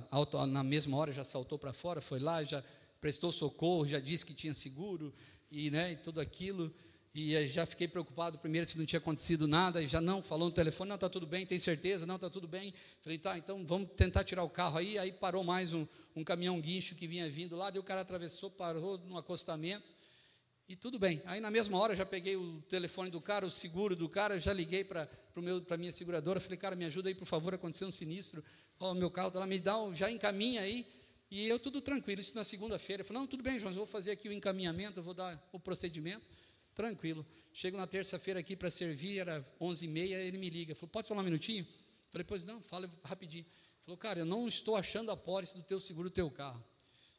na 0.48 0.64
mesma 0.64 0.98
hora, 0.98 1.14
já 1.14 1.24
saltou 1.24 1.60
para 1.60 1.74
fora, 1.74 2.02
foi 2.02 2.20
lá, 2.20 2.44
já 2.44 2.64
prestou 3.00 3.32
socorro, 3.32 3.88
já 3.88 4.00
disse 4.00 4.26
que 4.26 4.34
tinha 4.34 4.54
seguro 4.54 5.14
e, 5.52 5.70
né, 5.70 5.94
e 5.94 5.96
tudo 5.98 6.20
aquilo. 6.20 6.74
E 7.14 7.48
já 7.48 7.66
fiquei 7.66 7.88
preocupado 7.88 8.38
primeiro 8.38 8.68
se 8.68 8.78
não 8.78 8.86
tinha 8.86 9.00
acontecido 9.00 9.48
nada, 9.48 9.82
e 9.82 9.88
já 9.88 10.00
não, 10.00 10.22
falou 10.22 10.48
no 10.48 10.54
telefone, 10.54 10.90
não, 10.90 10.96
está 10.96 11.10
tudo 11.10 11.26
bem, 11.26 11.46
tem 11.46 11.58
certeza? 11.58 12.06
Não, 12.06 12.16
está 12.16 12.30
tudo 12.30 12.48
bem. 12.48 12.74
Falei, 13.02 13.18
tá, 13.18 13.38
então 13.38 13.66
vamos 13.66 13.90
tentar 13.96 14.24
tirar 14.24 14.44
o 14.44 14.50
carro 14.50 14.78
aí. 14.78 14.98
Aí 14.98 15.12
parou 15.12 15.44
mais 15.44 15.74
um, 15.74 15.88
um 16.16 16.24
caminhão 16.24 16.60
guincho 16.62 16.96
que 16.96 17.08
vinha 17.08 17.30
vindo 17.30 17.56
lá, 17.56 17.70
daí 17.70 17.80
o 17.80 17.84
cara 17.84 18.02
atravessou, 18.02 18.52
parou 18.52 18.98
no 19.00 19.18
acostamento, 19.18 19.96
e 20.68 20.76
tudo 20.76 21.00
bem. 21.00 21.22
Aí 21.26 21.42
na 21.42 21.50
mesma 21.50 21.80
hora 21.80 21.96
já 21.96 22.06
peguei 22.06 22.36
o 22.36 22.62
telefone 22.70 23.10
do 23.10 23.20
cara, 23.20 23.46
o 23.46 23.52
seguro 23.52 23.96
do 23.96 24.08
cara, 24.08 24.40
já 24.40 24.54
liguei 24.54 24.84
para 24.84 25.10
a 25.70 25.78
minha 25.78 25.92
seguradora, 25.92 26.40
falei, 26.40 26.58
cara, 26.58 26.76
me 26.76 26.86
ajuda 26.86 27.10
aí, 27.10 27.16
por 27.16 27.26
favor, 27.26 27.56
aconteceu 27.56 27.88
um 27.88 27.92
sinistro 27.92 28.44
ó, 28.80 28.92
oh, 28.92 28.94
meu 28.94 29.12
carro 29.12 29.32
ela 29.36 29.46
me 29.46 29.60
dá, 29.60 29.76
já 29.94 30.10
encaminha 30.10 30.62
aí. 30.62 30.88
E 31.32 31.48
eu 31.48 31.60
tudo 31.60 31.80
tranquilo, 31.80 32.20
isso 32.22 32.36
na 32.36 32.44
segunda-feira. 32.44 33.02
Eu 33.02 33.06
falei, 33.06 33.22
não, 33.22 33.28
tudo 33.28 33.44
bem, 33.44 33.60
João, 33.60 33.72
eu 33.72 33.78
vou 33.78 33.86
fazer 33.86 34.12
aqui 34.12 34.28
o 34.28 34.34
encaminhamento, 34.34 35.00
eu 35.00 35.04
vou 35.04 35.14
dar 35.14 35.40
o 35.52 35.60
procedimento, 35.60 36.26
tranquilo. 36.74 37.26
Chego 37.54 37.78
na 37.78 37.86
terça-feira 37.86 38.40
aqui 38.40 38.56
para 38.56 38.72
servir, 38.72 39.20
era 39.20 39.46
11h30, 39.62 40.12
ele 40.12 40.38
me 40.38 40.50
liga. 40.50 40.74
Falou, 40.74 40.90
pode 40.90 41.08
falar 41.08 41.22
um 41.22 41.26
minutinho? 41.26 41.68
Falei, 42.10 42.26
pois 42.26 42.44
não, 42.44 42.62
fala 42.62 42.90
rapidinho. 43.04 43.46
Falou, 43.84 43.98
cara, 43.98 44.20
eu 44.20 44.26
não 44.26 44.48
estou 44.48 44.76
achando 44.76 45.12
a 45.12 45.18
pólice 45.18 45.56
do 45.56 45.64
teu 45.64 45.80
seguro 45.80 46.10
do 46.10 46.14
teu 46.14 46.30
carro. 46.32 46.64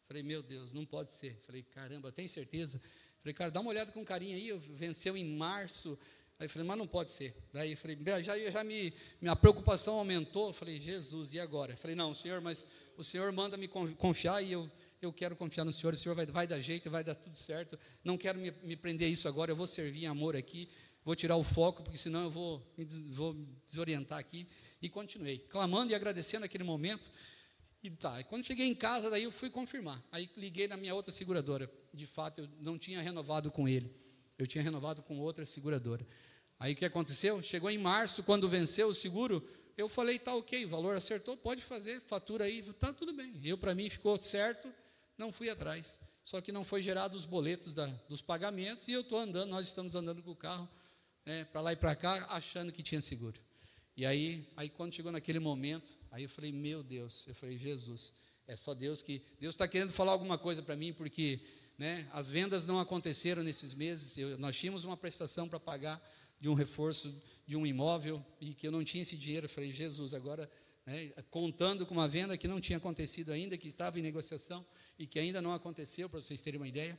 Falei, 0.07 0.25
meu 0.25 0.43
Deus, 0.43 0.73
não 0.73 0.85
pode 0.85 1.13
ser. 1.13 1.37
Falei, 1.47 1.63
caramba, 1.63 2.11
tem 2.11 2.27
certeza? 2.27 2.81
Falei, 3.21 3.35
cara, 3.35 3.51
dá 3.51 3.61
uma 3.61 3.71
olhada 3.71 3.93
com 3.93 4.05
carinho 4.05 4.37
aí, 4.37 4.51
venceu 4.77 5.17
em 5.17 5.25
março. 5.25 5.97
Aí 6.41 6.49
falei, 6.49 6.67
mas 6.67 6.79
não 6.79 6.87
pode 6.87 7.11
ser. 7.11 7.35
Daí 7.53 7.77
falei, 7.77 7.99
já, 8.23 8.39
já 8.51 8.65
me, 8.65 8.95
minha 9.21 9.37
preocupação 9.37 9.97
aumentou. 9.99 10.55
Falei, 10.55 10.81
Jesus, 10.81 11.35
e 11.35 11.39
agora? 11.39 11.77
Falei, 11.77 11.95
não, 11.95 12.15
senhor, 12.15 12.41
mas 12.41 12.65
o 12.97 13.05
senhor 13.05 13.31
manda 13.31 13.59
me 13.59 13.69
confiar 13.69 14.43
e 14.43 14.53
eu, 14.53 14.69
eu 15.03 15.13
quero 15.13 15.37
confiar 15.37 15.67
no 15.67 15.73
senhor. 15.73 15.93
O 15.93 15.97
senhor 15.99 16.15
vai, 16.15 16.25
vai 16.25 16.47
dar 16.47 16.59
jeito, 16.59 16.89
vai 16.89 17.05
dar 17.05 17.15
tudo 17.15 17.37
certo. 17.37 17.79
Não 18.03 18.17
quero 18.17 18.39
me, 18.39 18.51
me 18.63 18.75
prender 18.75 19.09
a 19.09 19.11
isso 19.11 19.29
agora, 19.29 19.51
eu 19.51 19.57
vou 19.57 19.67
servir 19.67 20.05
em 20.05 20.07
amor 20.07 20.35
aqui. 20.35 20.67
Vou 21.05 21.15
tirar 21.15 21.37
o 21.37 21.45
foco, 21.45 21.83
porque 21.83 21.99
senão 21.99 22.25
eu 22.25 22.31
vou 22.31 22.63
me 22.75 22.87
vou 23.13 23.37
desorientar 23.67 24.19
aqui. 24.19 24.49
E 24.81 24.89
continuei, 24.89 25.41
clamando 25.41 25.93
e 25.93 25.95
agradecendo 25.95 26.47
aquele 26.47 26.65
momento. 26.65 27.11
E 27.83 27.91
tá, 27.91 28.25
quando 28.25 28.47
cheguei 28.47 28.67
em 28.67 28.75
casa, 28.75 29.11
daí 29.11 29.25
eu 29.25 29.31
fui 29.31 29.51
confirmar. 29.51 30.03
Aí 30.11 30.31
liguei 30.39 30.67
na 30.67 30.79
minha 30.79 30.95
outra 30.95 31.13
seguradora. 31.13 31.71
De 31.93 32.07
fato, 32.07 32.41
eu 32.41 32.49
não 32.61 32.79
tinha 32.79 33.03
renovado 33.03 33.51
com 33.51 33.69
ele. 33.69 33.95
Eu 34.43 34.47
tinha 34.47 34.65
renovado 34.65 35.03
com 35.03 35.19
outra 35.19 35.45
seguradora. 35.45 36.07
Aí 36.59 36.73
o 36.73 36.77
que 36.77 36.85
aconteceu? 36.85 37.43
Chegou 37.43 37.71
em 37.71 37.79
março, 37.79 38.23
quando 38.23 38.49
venceu 38.49 38.89
o 38.89 38.95
seguro, 38.95 39.47
eu 39.77 39.89
falei, 39.89 40.19
tá 40.19 40.35
ok, 40.35 40.65
o 40.65 40.69
valor 40.69 40.97
acertou, 40.97 41.37
pode 41.37 41.63
fazer, 41.63 42.01
fatura 42.03 42.45
aí, 42.45 42.63
tá 42.75 42.93
tudo 42.93 43.13
bem. 43.13 43.39
Eu, 43.45 43.59
para 43.59 43.75
mim, 43.75 43.89
ficou 43.89 44.21
certo, 44.21 44.73
não 45.17 45.31
fui 45.31 45.49
atrás. 45.49 45.99
Só 46.23 46.41
que 46.41 46.53
não 46.53 46.65
foi 46.65 46.83
gerado 46.83 47.17
os 47.17 47.25
boletos 47.25 47.75
da, 47.75 47.87
dos 48.09 48.21
pagamentos 48.23 48.89
e 48.89 48.93
eu 48.93 49.01
estou 49.01 49.19
andando, 49.19 49.51
nós 49.51 49.67
estamos 49.67 49.95
andando 49.95 50.23
com 50.23 50.31
o 50.31 50.37
carro 50.37 50.69
é, 51.25 51.45
para 51.45 51.61
lá 51.61 51.73
e 51.73 51.77
para 51.77 51.95
cá, 51.95 52.27
achando 52.31 52.73
que 52.73 52.83
tinha 52.83 53.01
seguro. 53.01 53.41
E 53.97 54.07
aí, 54.07 54.47
aí 54.57 54.69
quando 54.69 54.95
chegou 54.95 55.13
naquele 55.13 55.39
momento, 55.39 55.97
aí 56.11 56.23
eu 56.23 56.29
falei, 56.29 56.53
meu 56.53 56.83
Deus, 56.83 57.25
eu 57.27 57.35
falei, 57.35 57.59
Jesus, 57.59 58.13
é 58.47 58.57
só 58.57 58.75
Deus 58.75 59.03
que. 59.03 59.23
Deus 59.39 59.55
está 59.55 59.69
querendo 59.69 59.93
falar 59.93 60.13
alguma 60.13 60.39
coisa 60.39 60.63
para 60.63 60.77
mim, 60.77 60.93
porque 60.93 61.41
né, 61.81 62.07
as 62.13 62.31
vendas 62.31 62.67
não 62.67 62.79
aconteceram 62.79 63.43
nesses 63.43 63.73
meses. 63.73 64.19
Eu, 64.19 64.37
nós 64.37 64.55
tínhamos 64.55 64.85
uma 64.85 64.99
prestação 64.99 65.49
para 65.49 65.59
pagar 65.59 65.99
de 66.39 66.47
um 66.47 66.53
reforço 66.53 67.11
de 67.47 67.57
um 67.57 67.67
imóvel 67.67 68.23
e 68.39 68.53
que 68.53 68.67
eu 68.67 68.71
não 68.71 68.85
tinha 68.85 69.01
esse 69.01 69.17
dinheiro. 69.17 69.47
Eu 69.47 69.49
falei, 69.49 69.73
Jesus, 69.73 70.13
agora 70.13 70.49
né, 70.85 71.11
contando 71.31 71.87
com 71.87 71.95
uma 71.95 72.07
venda 72.07 72.37
que 72.37 72.47
não 72.47 72.61
tinha 72.61 72.77
acontecido 72.77 73.33
ainda, 73.33 73.57
que 73.57 73.69
estava 73.69 73.99
em 73.99 74.03
negociação 74.03 74.63
e 74.99 75.07
que 75.07 75.19
ainda 75.19 75.41
não 75.41 75.55
aconteceu, 75.55 76.07
para 76.07 76.21
vocês 76.21 76.43
terem 76.43 76.61
uma 76.61 76.69
ideia. 76.69 76.99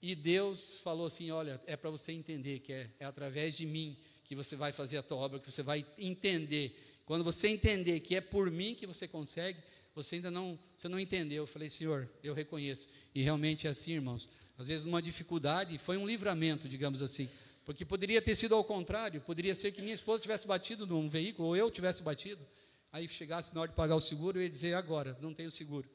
E 0.00 0.14
Deus 0.14 0.78
falou 0.78 1.06
assim: 1.06 1.32
olha, 1.32 1.60
é 1.66 1.76
para 1.76 1.90
você 1.90 2.12
entender 2.12 2.60
que 2.60 2.72
é, 2.72 2.90
é 3.00 3.04
através 3.04 3.56
de 3.56 3.66
mim 3.66 3.98
que 4.22 4.36
você 4.36 4.54
vai 4.54 4.70
fazer 4.70 4.98
a 4.98 5.02
tua 5.02 5.18
obra, 5.18 5.40
que 5.40 5.50
você 5.50 5.64
vai 5.64 5.84
entender. 5.98 7.00
Quando 7.04 7.24
você 7.24 7.48
entender 7.48 7.98
que 7.98 8.14
é 8.14 8.20
por 8.20 8.52
mim 8.52 8.76
que 8.76 8.86
você 8.86 9.08
consegue, 9.08 9.58
você 9.94 10.16
ainda 10.16 10.30
não, 10.30 10.58
você 10.76 10.88
não 10.88 10.98
entendeu. 10.98 11.42
Eu 11.42 11.46
falei, 11.46 11.68
Senhor, 11.68 12.08
eu 12.22 12.34
reconheço. 12.34 12.88
E 13.14 13.22
realmente 13.22 13.66
é 13.66 13.70
assim, 13.70 13.92
irmãos. 13.92 14.28
Às 14.56 14.66
vezes 14.66 14.86
uma 14.86 15.00
dificuldade 15.00 15.78
foi 15.78 15.96
um 15.96 16.06
livramento, 16.06 16.68
digamos 16.68 17.02
assim. 17.02 17.28
Porque 17.64 17.84
poderia 17.84 18.20
ter 18.20 18.34
sido 18.34 18.54
ao 18.54 18.64
contrário, 18.64 19.20
poderia 19.20 19.54
ser 19.54 19.72
que 19.72 19.80
minha 19.80 19.94
esposa 19.94 20.22
tivesse 20.22 20.46
batido 20.46 20.86
num 20.86 21.08
veículo, 21.08 21.48
ou 21.48 21.56
eu 21.56 21.70
tivesse 21.70 22.02
batido. 22.02 22.44
Aí 22.92 23.08
chegasse 23.08 23.54
na 23.54 23.60
hora 23.60 23.70
de 23.70 23.76
pagar 23.76 23.94
o 23.94 24.00
seguro, 24.00 24.38
eu 24.38 24.42
ia 24.42 24.48
dizer, 24.48 24.74
agora, 24.74 25.16
não 25.20 25.32
tenho 25.32 25.50
seguro. 25.50 25.88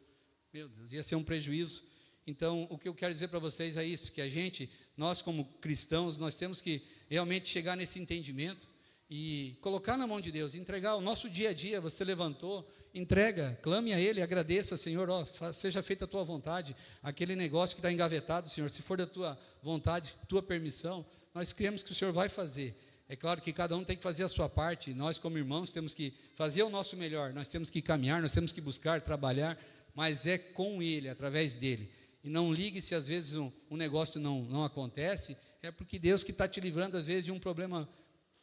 Meu 0.53 0.69
Deus, 0.69 0.91
ia 0.91 1.03
ser 1.03 1.15
um 1.15 1.23
prejuízo. 1.23 1.83
Então, 2.25 2.65
o 2.69 2.77
que 2.77 2.87
eu 2.87 2.95
quero 2.95 3.13
dizer 3.13 3.27
para 3.27 3.39
vocês 3.39 3.77
é 3.77 3.85
isso, 3.85 4.11
que 4.11 4.21
a 4.21 4.29
gente, 4.29 4.69
nós 4.95 5.21
como 5.21 5.45
cristãos, 5.59 6.17
nós 6.17 6.35
temos 6.35 6.61
que 6.61 6.81
realmente 7.09 7.49
chegar 7.49 7.75
nesse 7.75 7.99
entendimento 7.99 8.67
e 9.09 9.57
colocar 9.61 9.97
na 9.97 10.07
mão 10.07 10.19
de 10.19 10.31
Deus, 10.31 10.55
entregar 10.55 10.95
o 10.95 11.01
nosso 11.01 11.29
dia 11.29 11.49
a 11.49 11.53
dia, 11.53 11.79
você 11.79 12.03
levantou, 12.03 12.67
entrega, 12.93 13.57
clame 13.61 13.93
a 13.93 13.99
Ele, 13.99 14.21
agradeça, 14.21 14.77
Senhor, 14.77 15.09
ó, 15.09 15.25
seja 15.53 15.83
feita 15.83 16.05
a 16.05 16.07
tua 16.07 16.23
vontade, 16.23 16.75
aquele 17.03 17.35
negócio 17.35 17.75
que 17.75 17.79
está 17.79 17.91
engavetado, 17.91 18.49
Senhor, 18.49 18.69
se 18.69 18.81
for 18.81 18.97
da 18.97 19.05
tua 19.05 19.37
vontade, 19.61 20.15
tua 20.27 20.41
permissão, 20.41 21.05
nós 21.33 21.53
cremos 21.53 21.83
que 21.83 21.91
o 21.91 21.95
Senhor 21.95 22.13
vai 22.13 22.29
fazer. 22.29 22.75
É 23.07 23.15
claro 23.15 23.39
que 23.39 23.53
cada 23.53 23.77
um 23.77 23.83
tem 23.83 23.95
que 23.95 24.01
fazer 24.01 24.23
a 24.23 24.29
sua 24.29 24.49
parte, 24.49 24.93
nós, 24.93 25.19
como 25.19 25.37
irmãos, 25.37 25.71
temos 25.71 25.93
que 25.93 26.13
fazer 26.33 26.63
o 26.63 26.69
nosso 26.69 26.97
melhor, 26.97 27.31
nós 27.33 27.49
temos 27.49 27.69
que 27.69 27.81
caminhar, 27.81 28.21
nós 28.21 28.31
temos 28.31 28.51
que 28.51 28.61
buscar, 28.61 29.01
trabalhar, 29.01 29.59
mas 29.93 30.25
é 30.25 30.37
com 30.37 30.81
Ele, 30.81 31.09
através 31.09 31.55
dele. 31.55 31.91
E 32.23 32.29
não 32.29 32.51
ligue 32.51 32.81
se 32.81 32.95
às 32.95 33.07
vezes 33.07 33.35
um, 33.35 33.51
um 33.69 33.77
negócio 33.77 34.19
não, 34.19 34.41
não 34.45 34.63
acontece, 34.63 35.37
é 35.61 35.69
porque 35.69 35.99
Deus 35.99 36.23
que 36.23 36.31
está 36.31 36.47
te 36.47 36.59
livrando 36.59 36.97
às 36.97 37.05
vezes 37.05 37.25
de 37.25 37.31
um 37.31 37.37
problema 37.37 37.87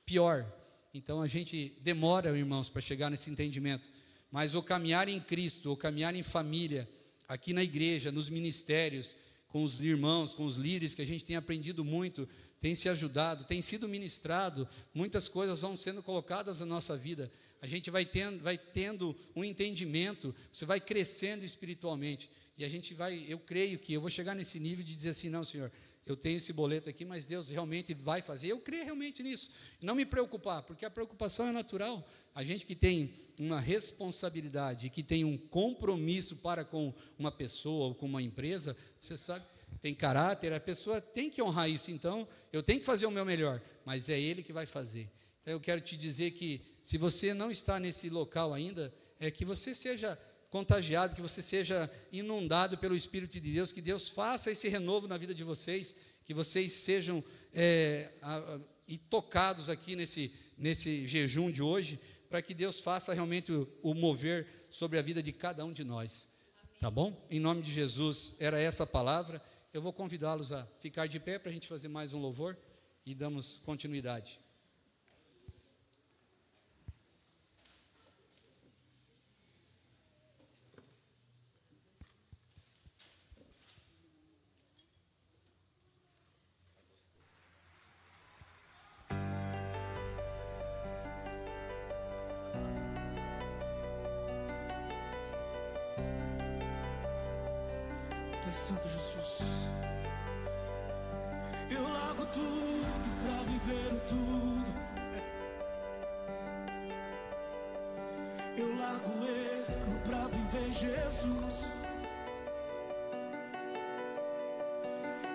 pior. 0.06 0.46
Então 0.94 1.22
a 1.22 1.26
gente 1.26 1.74
demora, 1.80 2.36
irmãos, 2.36 2.68
para 2.68 2.82
chegar 2.82 3.10
nesse 3.10 3.30
entendimento. 3.30 3.88
Mas 4.30 4.54
o 4.54 4.62
caminhar 4.62 5.08
em 5.08 5.20
Cristo, 5.20 5.72
o 5.72 5.76
caminhar 5.76 6.14
em 6.14 6.22
família, 6.22 6.88
aqui 7.26 7.52
na 7.52 7.62
igreja, 7.62 8.12
nos 8.12 8.28
ministérios, 8.28 9.16
com 9.48 9.62
os 9.62 9.80
irmãos, 9.80 10.34
com 10.34 10.44
os 10.44 10.56
líderes, 10.56 10.94
que 10.94 11.02
a 11.02 11.06
gente 11.06 11.24
tem 11.24 11.36
aprendido 11.36 11.84
muito, 11.84 12.28
tem 12.60 12.74
se 12.74 12.88
ajudado, 12.88 13.44
tem 13.44 13.60
sido 13.60 13.88
ministrado, 13.88 14.68
muitas 14.94 15.28
coisas 15.28 15.62
vão 15.62 15.76
sendo 15.76 16.02
colocadas 16.02 16.60
na 16.60 16.66
nossa 16.66 16.96
vida. 16.96 17.32
A 17.60 17.66
gente 17.66 17.90
vai 17.90 18.04
tendo, 18.04 18.42
vai 18.42 18.58
tendo 18.58 19.16
um 19.34 19.44
entendimento, 19.44 20.34
você 20.50 20.64
vai 20.66 20.80
crescendo 20.80 21.44
espiritualmente. 21.44 22.30
E 22.56 22.64
a 22.64 22.68
gente 22.68 22.92
vai, 22.92 23.24
eu 23.28 23.38
creio 23.38 23.78
que 23.78 23.94
eu 23.94 24.00
vou 24.00 24.10
chegar 24.10 24.34
nesse 24.34 24.60
nível 24.60 24.84
de 24.84 24.94
dizer 24.94 25.10
assim: 25.10 25.28
não, 25.28 25.44
Senhor, 25.44 25.72
eu 26.04 26.16
tenho 26.16 26.36
esse 26.36 26.52
boleto 26.52 26.88
aqui, 26.88 27.04
mas 27.04 27.24
Deus 27.24 27.48
realmente 27.48 27.94
vai 27.94 28.20
fazer. 28.20 28.48
Eu 28.48 28.58
creio 28.58 28.84
realmente 28.84 29.22
nisso. 29.22 29.50
Não 29.80 29.94
me 29.94 30.04
preocupar, 30.04 30.62
porque 30.62 30.84
a 30.84 30.90
preocupação 30.90 31.46
é 31.46 31.52
natural. 31.52 32.06
A 32.34 32.42
gente 32.42 32.66
que 32.66 32.74
tem 32.74 33.14
uma 33.38 33.60
responsabilidade, 33.60 34.90
que 34.90 35.02
tem 35.02 35.24
um 35.24 35.38
compromisso 35.38 36.36
para 36.36 36.64
com 36.64 36.92
uma 37.18 37.30
pessoa 37.30 37.88
ou 37.88 37.94
com 37.94 38.06
uma 38.06 38.22
empresa, 38.22 38.76
você 39.00 39.16
sabe, 39.16 39.44
tem 39.80 39.94
caráter, 39.94 40.52
a 40.52 40.60
pessoa 40.60 41.00
tem 41.00 41.30
que 41.30 41.42
honrar 41.42 41.70
isso. 41.70 41.90
Então, 41.90 42.26
eu 42.52 42.62
tenho 42.62 42.80
que 42.80 42.86
fazer 42.86 43.06
o 43.06 43.10
meu 43.10 43.24
melhor, 43.24 43.60
mas 43.84 44.08
é 44.08 44.18
Ele 44.18 44.42
que 44.42 44.52
vai 44.52 44.66
fazer. 44.66 45.08
Então, 45.40 45.52
eu 45.52 45.60
quero 45.60 45.80
te 45.80 45.96
dizer 45.96 46.32
que, 46.32 46.60
se 46.82 46.98
você 46.98 47.32
não 47.32 47.50
está 47.50 47.78
nesse 47.78 48.08
local 48.08 48.52
ainda, 48.52 48.92
é 49.20 49.30
que 49.30 49.44
você 49.44 49.74
seja 49.74 50.18
contagiado, 50.52 51.14
que 51.14 51.22
você 51.22 51.40
seja 51.40 51.90
inundado 52.12 52.76
pelo 52.76 52.94
Espírito 52.94 53.32
de 53.32 53.40
Deus, 53.40 53.72
que 53.72 53.80
Deus 53.80 54.10
faça 54.10 54.50
esse 54.50 54.68
renovo 54.68 55.08
na 55.08 55.16
vida 55.16 55.34
de 55.34 55.42
vocês, 55.42 55.94
que 56.26 56.34
vocês 56.34 56.74
sejam 56.74 57.24
é, 57.54 58.10
a, 58.20 58.36
a, 58.36 58.60
e 58.86 58.98
tocados 58.98 59.70
aqui 59.70 59.96
nesse, 59.96 60.30
nesse 60.58 61.06
jejum 61.06 61.50
de 61.50 61.62
hoje, 61.62 61.98
para 62.28 62.42
que 62.42 62.52
Deus 62.52 62.80
faça 62.80 63.14
realmente 63.14 63.50
o, 63.50 63.66
o, 63.82 63.94
mover 63.94 64.46
sobre 64.68 64.98
a 64.98 65.02
vida 65.02 65.22
de 65.22 65.32
cada 65.32 65.64
um 65.64 65.72
de 65.72 65.84
nós. 65.84 66.28
Amém. 66.62 66.80
Tá 66.82 66.90
bom? 66.90 67.26
Em 67.30 67.40
nome 67.40 67.62
de 67.62 67.72
Jesus, 67.72 68.36
era 68.38 68.60
essa 68.60 68.82
a 68.82 68.86
palavra. 68.86 69.42
Eu 69.72 69.80
vou 69.80 69.92
convidá-los 69.92 70.52
a 70.52 70.66
ficar 70.80 71.06
de 71.06 71.18
pé 71.18 71.38
para 71.38 71.48
a 71.48 71.52
gente 71.52 71.66
fazer 71.66 71.88
mais 71.88 72.12
um 72.12 72.20
louvor 72.20 72.58
e 73.06 73.14
damos 73.14 73.58
continuidade. 73.64 74.38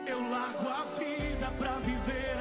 Eu 0.09 0.21
largo 0.29 0.69
a 0.69 0.85
vida 0.97 1.51
pra 1.57 1.79
viver 1.79 2.36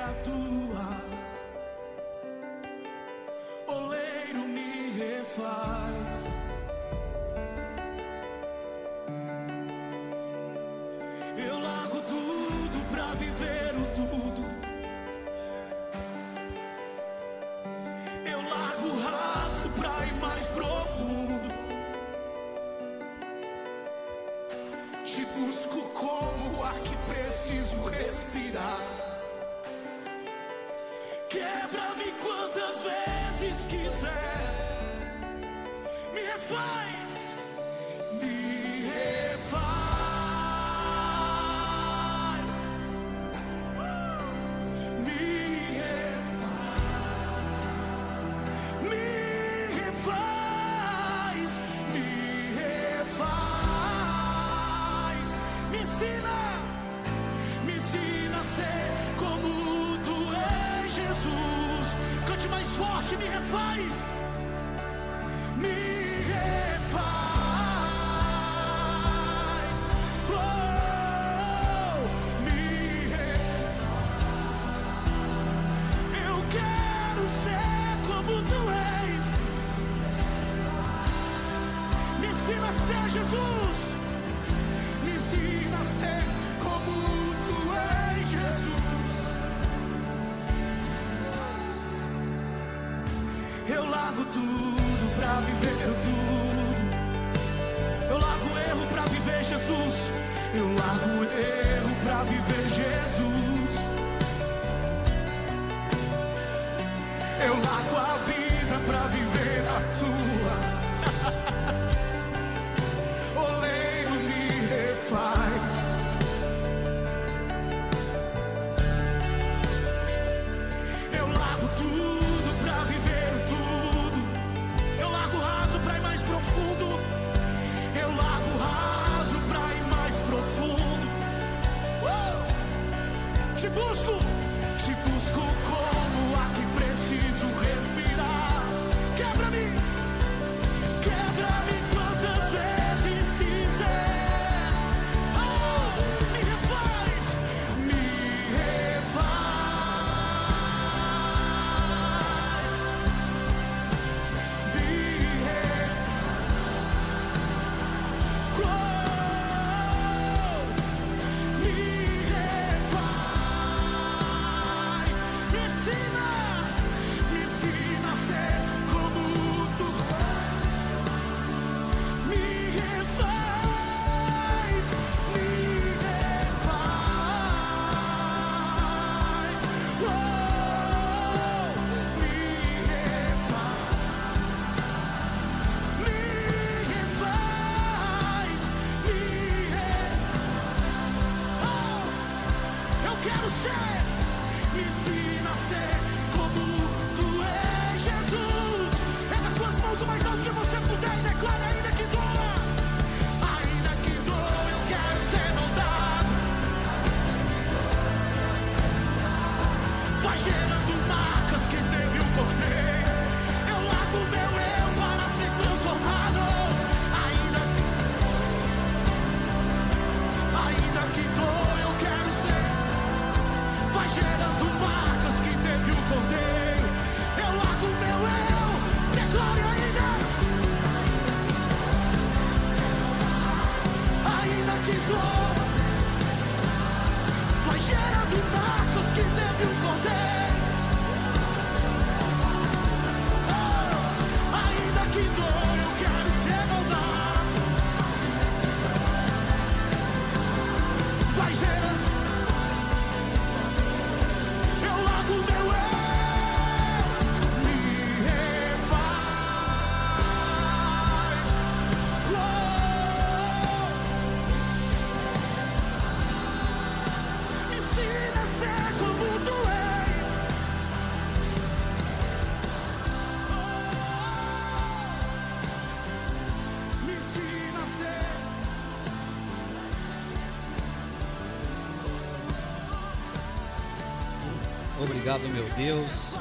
Obrigado, 285.29 285.53
meu 285.53 285.69
Deus. 285.71 286.35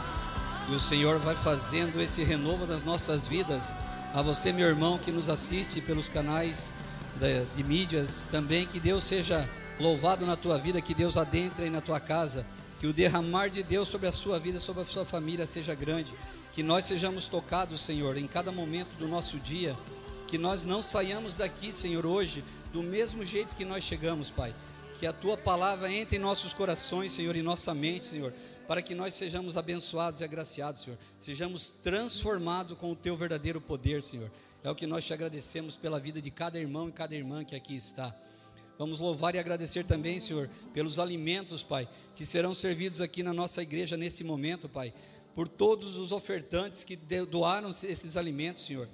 E 0.70 0.76
o 0.76 0.80
Senhor 0.80 1.18
vai 1.18 1.36
fazendo 1.36 2.00
esse 2.00 2.24
renovo 2.24 2.68
das 2.68 2.86
nossas 2.86 3.28
vidas. 3.28 3.76
A 4.14 4.22
você, 4.22 4.54
meu 4.54 4.68
irmão, 4.68 5.00
que 5.00 5.12
nos 5.12 5.28
assiste 5.28 5.82
pelos 5.82 6.08
canais 6.08 6.72
da- 7.20 7.44
de 7.56 7.64
mídias, 7.64 8.22
também 8.30 8.68
que 8.68 8.80
Deus 8.80 9.04
seja 9.04 9.50
louvado 9.80 10.24
na 10.24 10.36
tua 10.36 10.60
vida, 10.60 10.80
que 10.82 10.94
Deus 10.94 11.18
adentre 11.18 11.64
aí 11.64 11.70
na 11.72 11.82
tua 11.82 12.00
casa, 12.00 12.46
que 12.80 12.86
o 12.86 12.94
derramar 12.94 13.50
de 13.50 13.64
Deus 13.64 13.88
sobre 13.88 14.08
a 14.08 14.12
sua 14.12 14.40
vida, 14.40 14.60
sobre 14.60 14.84
a 14.84 14.86
sua 14.86 15.04
família 15.04 15.48
seja 15.48 15.74
grande, 15.74 16.14
que 16.54 16.62
nós 16.62 16.86
sejamos 16.86 17.26
tocados, 17.26 17.82
Senhor, 17.82 18.16
em 18.18 18.28
cada 18.28 18.52
momento 18.52 18.90
do 19.00 19.08
nosso 19.08 19.40
dia, 19.40 19.76
que 20.28 20.38
nós 20.38 20.64
não 20.64 20.84
saiamos 20.84 21.34
daqui, 21.34 21.74
Senhor, 21.74 22.06
hoje 22.06 22.44
do 22.72 22.84
mesmo 22.84 23.26
jeito 23.26 23.56
que 23.56 23.66
nós 23.66 23.84
chegamos, 23.84 24.30
Pai. 24.30 24.54
Que 25.00 25.06
a 25.06 25.12
tua 25.12 25.36
palavra 25.36 25.92
entre 25.92 26.16
em 26.16 26.20
nossos 26.20 26.54
corações, 26.54 27.12
Senhor, 27.12 27.36
em 27.36 27.42
nossa 27.42 27.74
mente, 27.74 28.06
Senhor, 28.06 28.34
para 28.66 28.82
que 28.82 28.96
nós 28.96 29.14
sejamos 29.14 29.58
abençoados 29.58 30.22
e 30.22 30.24
agraciados, 30.24 30.82
Senhor. 30.82 30.98
Sejamos 31.20 31.70
transformados 31.70 32.78
com 32.78 32.92
o 32.92 32.96
teu 32.96 33.16
verdadeiro 33.16 33.60
poder, 33.60 34.02
Senhor. 34.02 34.32
É 34.64 34.70
o 34.72 34.76
que 34.76 34.88
nós 34.88 35.04
te 35.04 35.14
agradecemos 35.14 35.76
pela 35.76 36.00
vida 36.00 36.22
de 36.22 36.32
cada 36.32 36.58
irmão 36.58 36.88
e 36.88 36.92
cada 36.92 37.14
irmã 37.14 37.44
que 37.44 37.56
aqui 37.56 37.76
está. 37.76 38.16
Vamos 38.78 39.00
louvar 39.00 39.36
e 39.36 39.40
agradecer 39.40 39.86
também, 39.86 40.20
Senhor, 40.20 40.50
pelos 40.74 40.98
alimentos, 40.98 41.62
Pai, 41.62 41.88
que 42.16 42.26
serão 42.26 42.54
servidos 42.54 43.00
aqui 43.00 43.22
na 43.22 43.34
nossa 43.34 43.62
igreja 43.62 43.96
nesse 43.96 44.24
momento, 44.24 44.68
Pai. 44.68 44.94
Por 45.34 45.48
todos 45.48 45.98
os 45.98 46.12
ofertantes 46.12 46.84
que 46.84 46.96
doaram 46.96 47.70
esses 47.70 48.18
alimentos, 48.18 48.66
Senhor. 48.66 48.88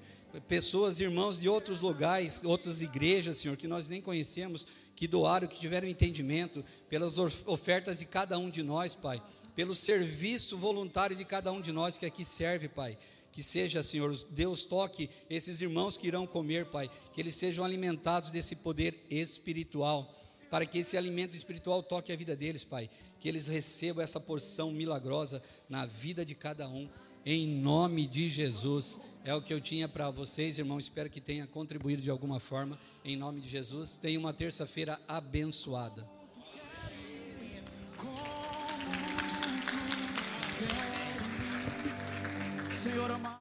pessoas, 0.47 0.99
irmãos 0.99 1.39
de 1.39 1.47
outros 1.47 1.81
lugares, 1.81 2.43
outras 2.43 2.81
igrejas, 2.81 3.37
Senhor, 3.37 3.55
que 3.55 3.67
nós 3.67 3.87
nem 3.87 4.01
conhecemos, 4.01 4.65
que 5.01 5.07
doaram, 5.07 5.47
que 5.47 5.59
tiveram 5.59 5.87
entendimento, 5.87 6.63
pelas 6.87 7.17
ofertas 7.17 7.97
de 7.97 8.05
cada 8.05 8.37
um 8.37 8.51
de 8.51 8.61
nós, 8.61 8.93
Pai, 8.93 9.19
pelo 9.55 9.73
serviço 9.73 10.55
voluntário 10.55 11.15
de 11.15 11.25
cada 11.25 11.51
um 11.51 11.59
de 11.59 11.71
nós 11.71 11.97
que 11.97 12.05
aqui 12.05 12.23
serve, 12.23 12.67
Pai. 12.67 12.99
Que 13.31 13.41
seja, 13.41 13.81
Senhor, 13.81 14.15
Deus 14.29 14.63
toque 14.63 15.09
esses 15.27 15.59
irmãos 15.59 15.97
que 15.97 16.05
irão 16.05 16.27
comer, 16.27 16.67
Pai, 16.67 16.87
que 17.15 17.19
eles 17.19 17.33
sejam 17.33 17.65
alimentados 17.65 18.29
desse 18.29 18.55
poder 18.55 19.03
espiritual, 19.09 20.15
para 20.51 20.67
que 20.67 20.77
esse 20.77 20.95
alimento 20.95 21.35
espiritual 21.35 21.81
toque 21.81 22.13
a 22.13 22.15
vida 22.15 22.35
deles, 22.35 22.63
Pai, 22.63 22.87
que 23.19 23.27
eles 23.27 23.47
recebam 23.47 24.03
essa 24.03 24.19
porção 24.19 24.69
milagrosa 24.69 25.41
na 25.67 25.83
vida 25.83 26.23
de 26.23 26.35
cada 26.35 26.69
um, 26.69 26.87
em 27.25 27.47
nome 27.47 28.05
de 28.05 28.29
Jesus. 28.29 28.99
É 29.23 29.33
o 29.33 29.41
que 29.41 29.53
eu 29.53 29.61
tinha 29.61 29.87
para 29.87 30.09
vocês, 30.09 30.57
irmão. 30.57 30.79
Espero 30.79 31.09
que 31.09 31.21
tenha 31.21 31.45
contribuído 31.45 32.01
de 32.01 32.09
alguma 32.09 32.39
forma. 32.39 32.77
Em 33.05 33.15
nome 33.15 33.41
de 33.41 33.49
Jesus. 33.49 33.97
Tenha 33.97 34.19
uma 34.19 34.33
terça-feira 34.33 34.99
abençoada. 35.07 36.07
Senhor 42.71 43.11
amado. 43.11 43.40